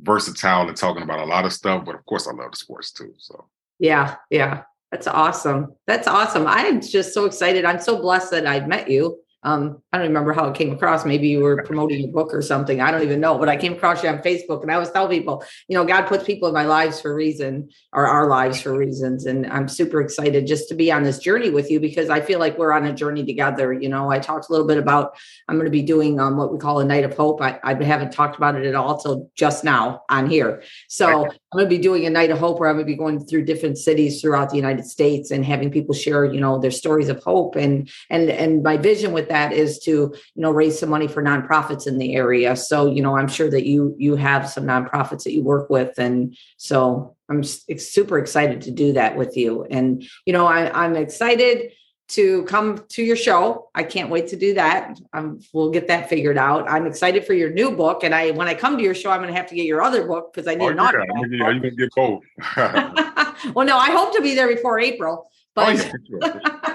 versatile 0.00 0.68
and 0.68 0.76
talking 0.76 1.02
about 1.02 1.20
a 1.20 1.24
lot 1.24 1.44
of 1.44 1.52
stuff, 1.52 1.84
but 1.84 1.94
of 1.94 2.04
course 2.06 2.26
I 2.26 2.32
love 2.32 2.52
the 2.52 2.56
sports 2.56 2.92
too. 2.92 3.12
So 3.18 3.46
yeah, 3.78 4.16
yeah. 4.30 4.62
That's 4.94 5.08
awesome. 5.08 5.74
That's 5.88 6.06
awesome. 6.06 6.46
I'm 6.46 6.80
just 6.80 7.14
so 7.14 7.24
excited. 7.24 7.64
I'm 7.64 7.80
so 7.80 8.00
blessed 8.00 8.30
that 8.30 8.46
I've 8.46 8.68
met 8.68 8.88
you. 8.88 9.23
Um, 9.44 9.82
I 9.92 9.98
don't 9.98 10.08
remember 10.08 10.32
how 10.32 10.48
it 10.48 10.56
came 10.56 10.72
across. 10.72 11.04
Maybe 11.04 11.28
you 11.28 11.40
were 11.40 11.62
promoting 11.62 12.02
a 12.04 12.08
book 12.08 12.32
or 12.32 12.40
something. 12.40 12.80
I 12.80 12.90
don't 12.90 13.02
even 13.02 13.20
know, 13.20 13.38
but 13.38 13.48
I 13.48 13.56
came 13.56 13.74
across 13.74 14.02
you 14.02 14.08
on 14.08 14.18
Facebook 14.18 14.62
and 14.62 14.70
I 14.70 14.74
always 14.74 14.90
tell 14.90 15.06
people, 15.06 15.44
you 15.68 15.76
know, 15.76 15.84
God 15.84 16.06
puts 16.06 16.24
people 16.24 16.48
in 16.48 16.54
my 16.54 16.64
lives 16.64 17.00
for 17.00 17.12
a 17.12 17.14
reason 17.14 17.68
or 17.92 18.06
our 18.06 18.28
lives 18.28 18.62
for 18.62 18.76
reasons. 18.76 19.26
And 19.26 19.46
I'm 19.46 19.68
super 19.68 20.00
excited 20.00 20.46
just 20.46 20.68
to 20.70 20.74
be 20.74 20.90
on 20.90 21.02
this 21.02 21.18
journey 21.18 21.50
with 21.50 21.70
you 21.70 21.78
because 21.78 22.08
I 22.08 22.22
feel 22.22 22.38
like 22.38 22.56
we're 22.56 22.72
on 22.72 22.86
a 22.86 22.94
journey 22.94 23.24
together. 23.24 23.72
You 23.72 23.90
know, 23.90 24.10
I 24.10 24.18
talked 24.18 24.48
a 24.48 24.52
little 24.52 24.66
bit 24.66 24.78
about, 24.78 25.14
I'm 25.46 25.56
going 25.56 25.66
to 25.66 25.70
be 25.70 25.82
doing 25.82 26.18
um, 26.18 26.38
what 26.38 26.50
we 26.50 26.58
call 26.58 26.80
a 26.80 26.84
night 26.84 27.04
of 27.04 27.14
hope. 27.14 27.42
I, 27.42 27.60
I 27.62 27.74
haven't 27.84 28.12
talked 28.12 28.36
about 28.36 28.56
it 28.56 28.64
at 28.64 28.74
all 28.74 28.98
till 28.98 29.30
just 29.36 29.62
now 29.62 30.04
on 30.08 30.30
here. 30.30 30.62
So 30.88 31.26
I'm 31.26 31.38
going 31.52 31.66
to 31.66 31.76
be 31.76 31.78
doing 31.78 32.06
a 32.06 32.10
night 32.10 32.30
of 32.30 32.38
hope 32.38 32.60
where 32.60 32.70
I'm 32.70 32.76
going 32.76 32.86
to 32.86 32.92
be 32.92 32.96
going 32.96 33.24
through 33.26 33.44
different 33.44 33.76
cities 33.76 34.22
throughout 34.22 34.48
the 34.48 34.56
United 34.56 34.86
States 34.86 35.30
and 35.30 35.44
having 35.44 35.70
people 35.70 35.94
share, 35.94 36.24
you 36.24 36.40
know, 36.40 36.58
their 36.58 36.70
stories 36.70 37.10
of 37.10 37.22
hope. 37.22 37.56
And, 37.56 37.90
and, 38.08 38.30
and 38.30 38.62
my 38.62 38.78
vision 38.78 39.12
with 39.12 39.28
that 39.28 39.33
is 39.52 39.78
to, 39.80 39.90
you 39.90 40.14
know, 40.42 40.50
raise 40.50 40.78
some 40.78 40.90
money 40.90 41.08
for 41.08 41.22
nonprofits 41.22 41.86
in 41.86 41.98
the 41.98 42.14
area. 42.14 42.56
So, 42.56 42.86
you 42.86 43.02
know, 43.02 43.16
I'm 43.16 43.28
sure 43.28 43.50
that 43.50 43.66
you, 43.66 43.94
you 43.98 44.16
have 44.16 44.48
some 44.48 44.64
nonprofits 44.64 45.24
that 45.24 45.32
you 45.32 45.42
work 45.42 45.70
with. 45.70 45.98
And 45.98 46.36
so 46.56 47.16
I'm 47.28 47.42
super 47.42 48.18
excited 48.18 48.62
to 48.62 48.70
do 48.70 48.92
that 48.94 49.16
with 49.16 49.36
you. 49.36 49.64
And, 49.70 50.04
you 50.26 50.32
know, 50.32 50.46
I, 50.46 50.70
I'm 50.84 50.96
excited 50.96 51.72
to 52.06 52.44
come 52.44 52.84
to 52.90 53.02
your 53.02 53.16
show. 53.16 53.70
I 53.74 53.82
can't 53.82 54.10
wait 54.10 54.28
to 54.28 54.36
do 54.36 54.54
that. 54.54 54.98
Um, 55.12 55.40
we'll 55.52 55.70
get 55.70 55.88
that 55.88 56.08
figured 56.08 56.36
out. 56.36 56.68
I'm 56.68 56.86
excited 56.86 57.24
for 57.24 57.32
your 57.32 57.50
new 57.50 57.70
book, 57.70 58.04
and 58.04 58.14
I 58.14 58.30
when 58.32 58.46
I 58.46 58.54
come 58.54 58.76
to 58.76 58.82
your 58.82 58.94
show, 58.94 59.10
I'm 59.10 59.20
going 59.20 59.32
to 59.32 59.36
have 59.36 59.48
to 59.48 59.54
get 59.54 59.64
your 59.64 59.82
other 59.82 60.06
book 60.06 60.32
because 60.32 60.46
I 60.46 60.54
need 60.54 60.66
oh, 60.66 60.68
an 60.68 60.78
autograph. 60.78 61.08
Are 61.16 61.26
you 61.26 61.38
going 61.38 61.62
to 61.62 61.70
get 61.70 61.94
cold? 61.94 62.22
well, 63.54 63.66
no, 63.66 63.78
I 63.78 63.90
hope 63.90 64.14
to 64.16 64.22
be 64.22 64.34
there 64.34 64.48
before 64.48 64.78
April. 64.78 65.30
But 65.54 65.80
oh, 65.80 65.90
yeah, 66.20 66.73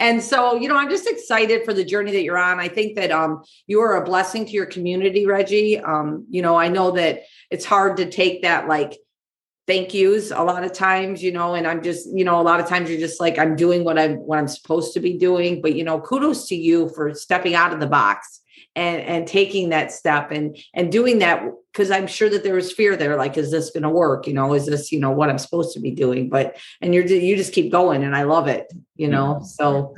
and 0.00 0.22
so 0.22 0.56
you 0.56 0.68
know, 0.68 0.76
I'm 0.76 0.90
just 0.90 1.08
excited 1.08 1.64
for 1.64 1.72
the 1.72 1.84
journey 1.84 2.12
that 2.12 2.22
you're 2.22 2.38
on. 2.38 2.60
I 2.60 2.68
think 2.68 2.96
that 2.96 3.10
um, 3.10 3.42
you 3.66 3.80
are 3.80 3.96
a 3.96 4.04
blessing 4.04 4.44
to 4.46 4.52
your 4.52 4.66
community, 4.66 5.26
Reggie. 5.26 5.78
Um, 5.78 6.26
you 6.30 6.42
know, 6.42 6.56
I 6.56 6.68
know 6.68 6.92
that 6.92 7.22
it's 7.50 7.64
hard 7.64 7.96
to 7.98 8.10
take 8.10 8.42
that 8.42 8.68
like 8.68 8.98
thank 9.66 9.94
yous 9.94 10.30
a 10.30 10.42
lot 10.42 10.62
of 10.62 10.72
times 10.72 11.22
you 11.22 11.32
know 11.32 11.54
and 11.54 11.66
i'm 11.66 11.82
just 11.82 12.06
you 12.14 12.24
know 12.24 12.40
a 12.40 12.42
lot 12.42 12.60
of 12.60 12.68
times 12.68 12.90
you're 12.90 13.00
just 13.00 13.20
like 13.20 13.38
i'm 13.38 13.56
doing 13.56 13.82
what 13.82 13.98
i'm 13.98 14.16
what 14.16 14.38
i'm 14.38 14.48
supposed 14.48 14.92
to 14.92 15.00
be 15.00 15.16
doing 15.16 15.62
but 15.62 15.74
you 15.74 15.82
know 15.82 15.98
kudos 16.00 16.48
to 16.48 16.54
you 16.54 16.88
for 16.90 17.14
stepping 17.14 17.54
out 17.54 17.72
of 17.72 17.80
the 17.80 17.86
box 17.86 18.42
and 18.76 19.00
and 19.02 19.26
taking 19.26 19.70
that 19.70 19.90
step 19.90 20.30
and 20.30 20.56
and 20.74 20.92
doing 20.92 21.20
that 21.20 21.42
because 21.74 21.90
I'm 21.90 22.06
sure 22.06 22.30
that 22.30 22.44
there 22.44 22.54
was 22.54 22.70
fear 22.70 22.96
there. 22.96 23.16
Like, 23.16 23.36
is 23.36 23.50
this 23.50 23.70
going 23.70 23.82
to 23.82 23.88
work? 23.88 24.28
You 24.28 24.32
know, 24.32 24.54
is 24.54 24.66
this, 24.66 24.92
you 24.92 25.00
know, 25.00 25.10
what 25.10 25.28
I'm 25.28 25.38
supposed 25.38 25.74
to 25.74 25.80
be 25.80 25.90
doing? 25.90 26.28
But, 26.28 26.56
and 26.80 26.94
you're, 26.94 27.04
you 27.04 27.34
just 27.34 27.52
keep 27.52 27.72
going 27.72 28.04
and 28.04 28.14
I 28.14 28.22
love 28.22 28.46
it, 28.46 28.72
you 28.94 29.08
know? 29.08 29.40
Yeah, 29.40 29.46
so 29.46 29.96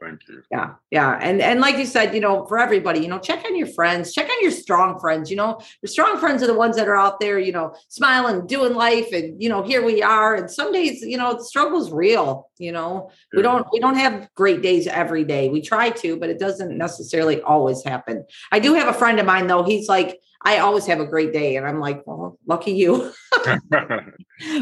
thank 0.00 0.20
you. 0.28 0.42
Yeah. 0.50 0.74
Yeah. 0.90 1.16
And, 1.22 1.40
and 1.40 1.60
like 1.60 1.78
you 1.78 1.86
said, 1.86 2.16
you 2.16 2.20
know, 2.20 2.44
for 2.46 2.58
everybody, 2.58 2.98
you 2.98 3.06
know, 3.06 3.20
check 3.20 3.44
on 3.44 3.56
your 3.56 3.68
friends, 3.68 4.12
check 4.12 4.28
on 4.28 4.36
your 4.42 4.50
strong 4.50 4.98
friends, 4.98 5.30
you 5.30 5.36
know, 5.36 5.60
your 5.82 5.88
strong 5.88 6.18
friends 6.18 6.42
are 6.42 6.48
the 6.48 6.54
ones 6.54 6.74
that 6.74 6.88
are 6.88 6.96
out 6.96 7.20
there, 7.20 7.38
you 7.38 7.52
know, 7.52 7.76
smiling, 7.88 8.44
doing 8.48 8.74
life. 8.74 9.12
And, 9.12 9.40
you 9.40 9.48
know, 9.48 9.62
here 9.62 9.84
we 9.84 10.02
are. 10.02 10.34
And 10.34 10.50
some 10.50 10.72
days, 10.72 11.00
you 11.00 11.16
know, 11.16 11.34
the 11.34 11.44
struggle's 11.44 11.92
real, 11.92 12.50
you 12.58 12.72
know, 12.72 13.08
yeah. 13.32 13.36
we 13.36 13.42
don't, 13.42 13.66
we 13.72 13.78
don't 13.78 13.96
have 13.96 14.28
great 14.34 14.62
days 14.62 14.88
every 14.88 15.22
day. 15.22 15.48
We 15.48 15.60
try 15.62 15.90
to, 15.90 16.16
but 16.16 16.28
it 16.28 16.40
doesn't 16.40 16.76
necessarily 16.76 17.40
always 17.40 17.84
happen. 17.84 18.24
I 18.50 18.58
do 18.58 18.74
have 18.74 18.88
a 18.88 18.98
friend 18.98 19.20
of 19.20 19.26
mine 19.26 19.46
though. 19.46 19.62
He's 19.62 19.88
like, 19.88 20.18
I 20.44 20.58
always 20.58 20.86
have 20.86 21.00
a 21.00 21.06
great 21.06 21.32
day. 21.32 21.56
And 21.56 21.66
I'm 21.66 21.80
like, 21.80 22.06
well, 22.06 22.38
lucky 22.46 22.72
you. 22.72 23.12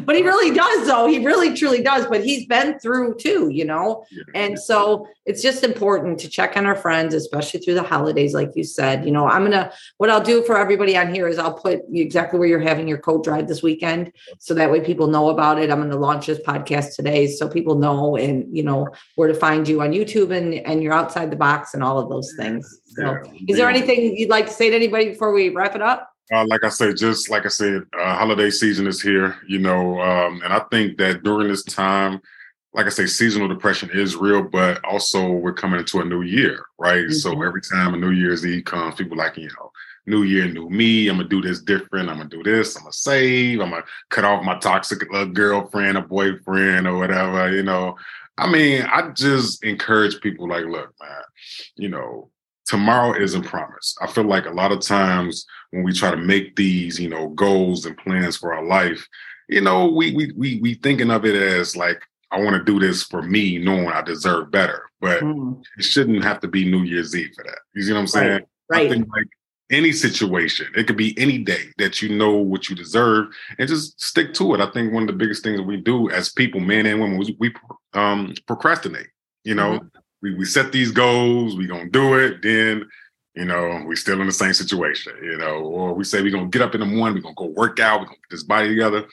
but 0.04 0.16
he 0.16 0.22
really 0.22 0.54
does, 0.54 0.86
though. 0.86 1.06
He 1.06 1.24
really 1.24 1.56
truly 1.56 1.82
does. 1.82 2.06
But 2.06 2.24
he's 2.24 2.46
been 2.46 2.78
through 2.78 3.16
too, 3.16 3.48
you 3.48 3.64
know? 3.64 4.04
Yeah. 4.10 4.22
And 4.34 4.58
so 4.58 5.08
it's 5.26 5.42
just 5.42 5.64
important 5.64 6.20
to 6.20 6.28
check 6.28 6.56
on 6.56 6.66
our 6.66 6.76
friends, 6.76 7.14
especially 7.14 7.60
through 7.60 7.74
the 7.74 7.82
holidays, 7.82 8.32
like 8.32 8.50
you 8.54 8.64
said. 8.64 9.04
You 9.04 9.10
know, 9.10 9.26
I'm 9.26 9.42
going 9.42 9.52
to, 9.52 9.72
what 9.98 10.08
I'll 10.10 10.22
do 10.22 10.44
for 10.44 10.56
everybody 10.56 10.96
on 10.96 11.12
here 11.12 11.26
is 11.26 11.38
I'll 11.38 11.54
put 11.54 11.80
exactly 11.92 12.38
where 12.38 12.48
you're 12.48 12.60
having 12.60 12.86
your 12.86 12.98
coat 12.98 13.24
drive 13.24 13.48
this 13.48 13.62
weekend. 13.62 14.12
So 14.38 14.54
that 14.54 14.70
way 14.70 14.80
people 14.80 15.08
know 15.08 15.30
about 15.30 15.58
it. 15.58 15.70
I'm 15.70 15.78
going 15.78 15.90
to 15.90 15.96
launch 15.96 16.26
this 16.26 16.40
podcast 16.40 16.94
today 16.94 17.26
so 17.26 17.48
people 17.48 17.74
know 17.74 18.16
and, 18.16 18.56
you 18.56 18.62
know, 18.62 18.88
where 19.16 19.28
to 19.28 19.34
find 19.34 19.66
you 19.66 19.82
on 19.82 19.90
YouTube 19.90 20.36
and, 20.36 20.54
and 20.54 20.82
you're 20.82 20.92
outside 20.92 21.30
the 21.30 21.36
box 21.36 21.74
and 21.74 21.82
all 21.82 21.98
of 21.98 22.08
those 22.08 22.32
things. 22.36 22.80
So, 22.94 23.02
yeah. 23.02 23.22
is 23.48 23.56
there 23.56 23.70
anything 23.70 24.16
you'd 24.16 24.28
like 24.28 24.46
to 24.46 24.52
say 24.52 24.70
to 24.70 24.76
anybody 24.76 25.10
before 25.10 25.32
we 25.32 25.48
wrap 25.48 25.71
it 25.74 25.82
up? 25.82 26.10
Uh, 26.32 26.46
like 26.46 26.64
I 26.64 26.68
said, 26.68 26.96
just 26.96 27.28
like 27.30 27.44
I 27.44 27.48
said, 27.48 27.82
uh, 27.98 28.16
holiday 28.16 28.50
season 28.50 28.86
is 28.86 29.02
here, 29.02 29.36
you 29.46 29.58
know, 29.58 30.00
um, 30.00 30.40
and 30.42 30.52
I 30.52 30.60
think 30.70 30.96
that 30.98 31.22
during 31.22 31.48
this 31.48 31.64
time, 31.64 32.20
like 32.74 32.86
I 32.86 32.90
say, 32.90 33.06
seasonal 33.06 33.48
depression 33.48 33.90
is 33.92 34.16
real, 34.16 34.42
but 34.42 34.82
also 34.84 35.30
we're 35.30 35.52
coming 35.52 35.80
into 35.80 36.00
a 36.00 36.04
new 36.04 36.22
year, 36.22 36.64
right? 36.78 37.04
Mm-hmm. 37.04 37.12
So 37.12 37.42
every 37.42 37.60
time 37.60 37.92
a 37.92 37.98
New 37.98 38.12
Year's 38.12 38.46
Eve 38.46 38.64
comes, 38.64 38.94
people 38.94 39.16
like, 39.16 39.36
you 39.36 39.48
know, 39.48 39.70
new 40.06 40.22
year, 40.22 40.48
new 40.48 40.68
me. 40.68 41.08
I'm 41.08 41.16
gonna 41.16 41.28
do 41.28 41.42
this 41.42 41.60
different. 41.60 42.08
I'm 42.08 42.16
gonna 42.16 42.28
do 42.28 42.42
this. 42.42 42.76
I'm 42.76 42.82
gonna 42.82 42.92
save. 42.92 43.60
I'm 43.60 43.70
gonna 43.70 43.84
cut 44.08 44.24
off 44.24 44.44
my 44.44 44.58
toxic 44.58 45.02
uh, 45.12 45.24
girlfriend 45.24 45.98
or 45.98 46.02
boyfriend 46.02 46.86
or 46.86 46.98
whatever. 46.98 47.54
You 47.54 47.62
know, 47.62 47.96
I 48.38 48.50
mean, 48.50 48.82
I 48.82 49.10
just 49.10 49.62
encourage 49.64 50.20
people 50.20 50.48
like, 50.48 50.64
look, 50.64 50.94
man, 51.00 51.22
you 51.76 51.88
know, 51.88 52.30
tomorrow 52.72 53.12
isn't 53.12 53.42
promised. 53.42 53.98
I 54.00 54.06
feel 54.06 54.24
like 54.24 54.46
a 54.46 54.50
lot 54.50 54.72
of 54.72 54.80
times 54.80 55.44
when 55.72 55.82
we 55.82 55.92
try 55.92 56.10
to 56.10 56.16
make 56.16 56.56
these, 56.56 56.98
you 56.98 57.10
know, 57.10 57.28
goals 57.28 57.84
and 57.84 57.94
plans 57.98 58.38
for 58.38 58.54
our 58.54 58.64
life, 58.64 59.06
you 59.46 59.60
know, 59.60 59.88
we 59.88 60.14
we 60.14 60.32
we 60.38 60.58
we 60.60 60.74
thinking 60.76 61.10
of 61.10 61.26
it 61.26 61.36
as 61.36 61.76
like 61.76 62.02
I 62.30 62.40
want 62.40 62.56
to 62.56 62.64
do 62.64 62.80
this 62.80 63.02
for 63.02 63.20
me, 63.20 63.58
knowing 63.58 63.88
I 63.88 64.00
deserve 64.00 64.50
better. 64.50 64.90
But 65.02 65.20
mm. 65.20 65.62
it 65.76 65.84
shouldn't 65.84 66.24
have 66.24 66.40
to 66.40 66.48
be 66.48 66.64
New 66.64 66.84
Year's 66.84 67.14
Eve 67.14 67.34
for 67.36 67.44
that. 67.44 67.58
You 67.74 67.82
see 67.82 67.92
what 67.92 67.98
I'm 67.98 68.06
saying? 68.06 68.30
Right. 68.30 68.46
right. 68.70 68.86
I 68.86 68.88
think 68.88 69.06
like 69.14 69.26
any 69.70 69.92
situation, 69.92 70.68
it 70.74 70.86
could 70.86 70.96
be 70.96 71.14
any 71.18 71.36
day 71.36 71.66
that 71.76 72.00
you 72.00 72.08
know 72.08 72.36
what 72.36 72.70
you 72.70 72.74
deserve 72.74 73.26
and 73.58 73.68
just 73.68 74.00
stick 74.00 74.32
to 74.34 74.54
it. 74.54 74.62
I 74.62 74.70
think 74.70 74.94
one 74.94 75.02
of 75.02 75.08
the 75.08 75.12
biggest 75.12 75.44
things 75.44 75.58
that 75.58 75.66
we 75.66 75.76
do 75.76 76.08
as 76.08 76.32
people, 76.32 76.58
men 76.58 76.86
and 76.86 77.02
women, 77.02 77.18
we, 77.18 77.36
we 77.38 77.54
um, 77.92 78.32
procrastinate. 78.46 79.08
You 79.44 79.56
know, 79.56 79.72
mm-hmm 79.72 79.98
we, 80.22 80.34
we 80.34 80.44
set 80.44 80.72
these 80.72 80.90
goals, 80.90 81.56
we 81.56 81.66
gonna 81.66 81.90
do 81.90 82.18
it, 82.18 82.42
then 82.42 82.88
you 83.34 83.46
know, 83.46 83.82
we 83.86 83.96
still 83.96 84.20
in 84.20 84.26
the 84.26 84.32
same 84.32 84.52
situation, 84.52 85.14
you 85.22 85.38
know, 85.38 85.56
or 85.60 85.94
we 85.94 86.04
say 86.04 86.22
we're 86.22 86.30
gonna 86.30 86.48
get 86.48 86.62
up 86.62 86.74
in 86.74 86.80
the 86.80 86.86
morning, 86.86 87.14
we're 87.16 87.22
gonna 87.22 87.34
go 87.34 87.46
work 87.46 87.80
out, 87.80 88.00
we're 88.00 88.06
gonna 88.06 88.18
get 88.18 88.30
this 88.30 88.42
body 88.42 88.68
together. 88.68 89.06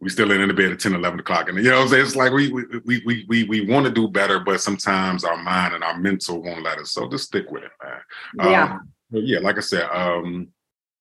We 0.00 0.08
still 0.08 0.30
in 0.30 0.48
the 0.48 0.54
bed 0.54 0.72
at 0.72 0.80
10, 0.80 0.94
11 0.94 1.20
o'clock. 1.20 1.50
And 1.50 1.58
you 1.58 1.64
know 1.64 1.76
what 1.76 1.82
I'm 1.82 1.88
saying? 1.88 2.06
It's 2.06 2.16
like 2.16 2.32
we 2.32 2.50
we 2.50 2.64
we 2.86 3.02
we 3.04 3.26
we, 3.28 3.44
we 3.44 3.60
want 3.66 3.84
to 3.84 3.92
do 3.92 4.08
better, 4.08 4.40
but 4.40 4.60
sometimes 4.60 5.24
our 5.24 5.36
mind 5.36 5.74
and 5.74 5.84
our 5.84 5.98
mental 5.98 6.42
won't 6.42 6.64
let 6.64 6.78
us. 6.78 6.92
So 6.92 7.06
just 7.08 7.26
stick 7.26 7.50
with 7.50 7.64
it, 7.64 7.70
man. 7.82 8.50
Yeah. 8.50 8.72
Um, 8.72 8.88
yeah, 9.12 9.40
like 9.40 9.58
I 9.58 9.60
said, 9.60 9.88
um, 9.92 10.48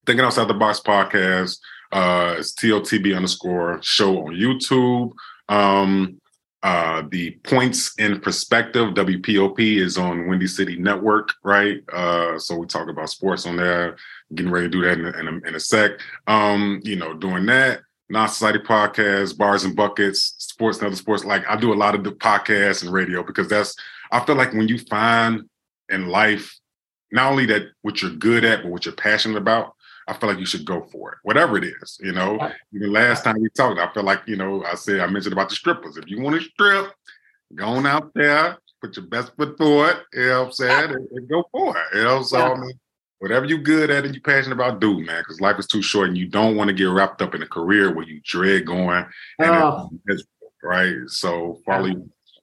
thinking 0.05 0.25
outside 0.25 0.49
the 0.49 0.53
box 0.53 0.81
podcast, 0.81 1.59
uh, 1.93 2.35
it's 2.39 2.53
TOTB 2.53 3.15
underscore 3.15 3.79
show 3.81 4.25
on 4.25 4.33
YouTube. 4.33 5.11
Um, 5.47 6.18
Uh, 6.61 7.03
the 7.09 7.31
Points 7.43 7.97
in 7.99 8.19
Perspective, 8.19 8.93
WPOP, 8.93 9.77
is 9.77 9.97
on 9.97 10.27
Windy 10.27 10.47
City 10.47 10.77
Network, 10.77 11.29
right? 11.43 11.81
Uh, 11.91 12.37
so 12.37 12.57
we 12.57 12.65
talk 12.67 12.89
about 12.89 13.09
sports 13.09 13.45
on 13.45 13.55
there. 13.55 13.95
Getting 14.35 14.51
ready 14.51 14.67
to 14.67 14.71
do 14.71 14.81
that 14.81 14.99
in 14.99 15.05
a, 15.05 15.19
in 15.19 15.27
a, 15.27 15.47
in 15.47 15.55
a 15.55 15.59
sec. 15.59 15.91
Um, 16.27 16.81
you 16.83 16.97
know, 16.97 17.13
doing 17.13 17.45
that. 17.45 17.81
Non 18.09 18.27
Society 18.27 18.59
podcast, 18.59 19.37
Bars 19.37 19.63
and 19.63 19.75
Buckets, 19.75 20.33
sports 20.39 20.79
and 20.79 20.87
other 20.87 20.95
sports. 20.95 21.23
Like 21.23 21.47
I 21.47 21.55
do 21.55 21.71
a 21.71 21.75
lot 21.75 21.95
of 21.95 22.03
the 22.03 22.11
podcasts 22.11 22.83
and 22.83 22.91
radio 22.91 23.23
because 23.23 23.47
that's, 23.47 23.75
I 24.11 24.19
feel 24.25 24.35
like 24.35 24.51
when 24.53 24.67
you 24.67 24.79
find 24.79 25.47
in 25.89 26.07
life, 26.07 26.59
not 27.11 27.31
only 27.31 27.45
that 27.47 27.67
what 27.83 28.01
you're 28.01 28.11
good 28.11 28.43
at, 28.43 28.63
but 28.63 28.71
what 28.71 28.85
you're 28.85 28.95
passionate 28.95 29.37
about, 29.37 29.75
I 30.09 30.13
feel 30.13 30.29
like 30.29 30.39
you 30.39 30.45
should 30.45 30.65
go 30.65 30.81
for 30.91 31.13
it, 31.13 31.17
whatever 31.23 31.57
it 31.57 31.63
is. 31.63 31.99
You 32.01 32.11
know, 32.11 32.39
even 32.73 32.91
last 32.91 33.23
time 33.23 33.39
we 33.39 33.49
talked, 33.49 33.79
I 33.79 33.91
feel 33.93 34.03
like 34.03 34.21
you 34.25 34.35
know, 34.35 34.63
I 34.65 34.75
said 34.75 34.99
I 34.99 35.07
mentioned 35.07 35.33
about 35.33 35.49
the 35.49 35.55
strippers. 35.55 35.97
If 35.97 36.09
you 36.09 36.21
want 36.21 36.35
to 36.35 36.41
strip, 36.41 36.91
go 37.55 37.65
on 37.65 37.85
out 37.85 38.11
there, 38.15 38.57
put 38.81 38.97
your 38.97 39.05
best 39.05 39.35
foot 39.37 39.57
forward. 39.57 39.97
You 40.13 40.27
know 40.27 40.39
what 40.39 40.47
I'm 40.47 40.51
saying, 40.53 40.91
and, 40.91 41.07
and 41.11 41.29
go 41.29 41.43
for 41.51 41.77
it. 41.77 41.97
You 41.97 42.03
know, 42.03 42.23
so 42.23 42.37
yeah. 42.39 42.51
I 42.51 42.59
mean, 42.59 42.79
whatever 43.19 43.45
you're 43.45 43.59
good 43.59 43.91
at 43.91 44.05
and 44.05 44.15
you're 44.15 44.21
passionate 44.23 44.55
about, 44.55 44.81
do 44.81 44.99
man, 44.99 45.21
because 45.21 45.39
life 45.39 45.59
is 45.59 45.67
too 45.67 45.81
short, 45.81 46.09
and 46.09 46.17
you 46.17 46.27
don't 46.27 46.55
want 46.55 46.69
to 46.69 46.73
get 46.73 46.85
wrapped 46.85 47.21
up 47.21 47.35
in 47.35 47.43
a 47.43 47.47
career 47.47 47.93
where 47.93 48.05
you 48.05 48.19
dread 48.23 48.65
going. 48.65 49.05
And 49.37 49.51
oh. 49.51 49.89
right, 50.63 50.95
so 51.07 51.59
follow 51.65 51.85
yeah 51.85 51.95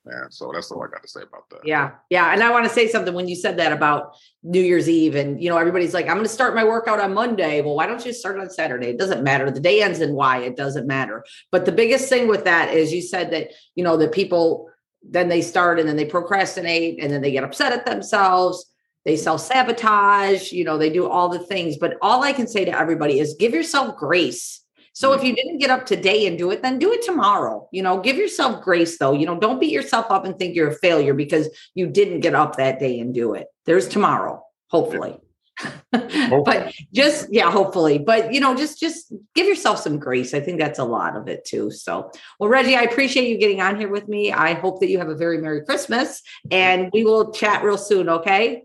man. 0.06 0.30
So 0.30 0.50
that's 0.54 0.70
all 0.70 0.82
I 0.82 0.86
got 0.86 1.02
to 1.02 1.08
say 1.08 1.22
about 1.22 1.48
that. 1.50 1.60
Yeah. 1.64 1.92
Yeah. 2.10 2.32
And 2.32 2.42
I 2.42 2.50
want 2.50 2.64
to 2.64 2.72
say 2.72 2.88
something 2.88 3.12
when 3.12 3.28
you 3.28 3.34
said 3.34 3.58
that 3.58 3.72
about 3.72 4.16
New 4.42 4.62
Year's 4.62 4.88
Eve 4.88 5.14
and, 5.14 5.42
you 5.42 5.50
know, 5.50 5.58
everybody's 5.58 5.92
like, 5.92 6.06
I'm 6.06 6.14
going 6.14 6.24
to 6.24 6.32
start 6.32 6.54
my 6.54 6.64
workout 6.64 7.00
on 7.00 7.12
Monday. 7.12 7.60
Well, 7.60 7.74
why 7.74 7.86
don't 7.86 8.04
you 8.04 8.12
start 8.12 8.38
on 8.38 8.48
Saturday? 8.48 8.86
It 8.86 8.98
doesn't 8.98 9.22
matter. 9.22 9.50
The 9.50 9.60
day 9.60 9.82
ends 9.82 10.00
in 10.00 10.14
why 10.14 10.38
it 10.38 10.56
doesn't 10.56 10.86
matter. 10.86 11.24
But 11.50 11.66
the 11.66 11.72
biggest 11.72 12.08
thing 12.08 12.28
with 12.28 12.44
that 12.44 12.72
is 12.72 12.92
you 12.92 13.02
said 13.02 13.32
that, 13.32 13.50
you 13.74 13.84
know, 13.84 13.96
that 13.96 14.12
people 14.12 14.70
then 15.08 15.28
they 15.28 15.42
start 15.42 15.78
and 15.78 15.88
then 15.88 15.96
they 15.96 16.04
procrastinate 16.04 17.02
and 17.02 17.12
then 17.12 17.22
they 17.22 17.30
get 17.30 17.44
upset 17.44 17.72
at 17.72 17.86
themselves. 17.86 18.66
They 19.04 19.16
self 19.16 19.40
sabotage, 19.40 20.52
you 20.52 20.64
know, 20.64 20.78
they 20.78 20.90
do 20.90 21.08
all 21.08 21.28
the 21.28 21.38
things. 21.38 21.76
But 21.76 21.96
all 22.02 22.22
I 22.22 22.32
can 22.32 22.48
say 22.48 22.64
to 22.64 22.76
everybody 22.76 23.20
is 23.20 23.36
give 23.38 23.54
yourself 23.54 23.96
grace 23.96 24.62
so 24.96 25.12
if 25.12 25.20
mm. 25.20 25.26
you 25.26 25.35
didn't 25.35 25.59
get 25.59 25.68
up 25.68 25.85
today 25.85 26.26
and 26.26 26.38
do 26.38 26.50
it, 26.50 26.62
then 26.62 26.78
do 26.78 26.90
it 26.90 27.02
tomorrow. 27.02 27.68
You 27.70 27.82
know, 27.82 28.00
give 28.00 28.16
yourself 28.16 28.64
grace 28.64 28.96
though. 28.96 29.12
You 29.12 29.26
know, 29.26 29.38
don't 29.38 29.61
beat 29.61 29.70
yourself 29.70 30.06
up 30.09 30.24
and 30.24 30.38
think 30.38 30.56
you're 30.56 30.70
a 30.70 30.74
failure 30.74 31.12
because 31.12 31.50
you 31.74 31.87
didn't 31.87 32.20
get 32.20 32.35
up 32.35 32.56
that 32.56 32.80
day 32.80 32.98
and 32.98 33.12
do 33.12 33.35
it. 33.35 33.46
There's 33.66 33.87
tomorrow, 33.87 34.42
hopefully. 34.70 35.18
but 35.92 36.72
just 36.94 37.28
yeah, 37.30 37.50
hopefully. 37.50 37.98
But 37.98 38.32
you 38.32 38.40
know, 38.40 38.56
just 38.56 38.80
just 38.80 39.12
give 39.35 39.46
yourself 39.46 39.80
some 39.80 39.98
grace. 39.98 40.32
I 40.32 40.40
think 40.40 40.59
that's 40.59 40.78
a 40.78 40.85
lot 40.85 41.14
of 41.14 41.28
it 41.28 41.44
too. 41.44 41.70
So, 41.70 42.11
well, 42.40 42.48
Reggie, 42.48 42.74
I 42.74 42.82
appreciate 42.82 43.28
you 43.28 43.37
getting 43.37 43.61
on 43.61 43.78
here 43.78 43.90
with 43.90 44.09
me. 44.09 44.32
I 44.32 44.54
hope 44.54 44.80
that 44.80 44.88
you 44.88 44.96
have 44.96 45.11
a 45.11 45.14
very 45.14 45.42
Merry 45.42 45.62
Christmas 45.62 46.22
and 46.50 46.88
we 46.94 47.04
will 47.04 47.32
chat 47.32 47.62
real 47.62 47.76
soon, 47.76 48.09
okay? 48.09 48.64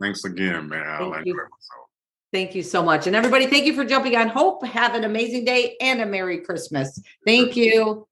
Thanks 0.00 0.24
again, 0.24 0.68
man. 0.68 1.12
Thank 1.12 1.26
you. 1.26 1.40
Thank 2.32 2.54
you 2.54 2.62
so 2.62 2.82
much. 2.82 3.06
And 3.06 3.16
everybody, 3.16 3.46
thank 3.46 3.64
you 3.64 3.74
for 3.74 3.84
jumping 3.84 4.16
on 4.16 4.28
Hope. 4.28 4.64
Have 4.66 4.94
an 4.94 5.04
amazing 5.04 5.44
day 5.44 5.76
and 5.80 6.00
a 6.00 6.06
Merry 6.06 6.38
Christmas. 6.38 7.00
Thank 7.24 7.56
you. 7.56 8.06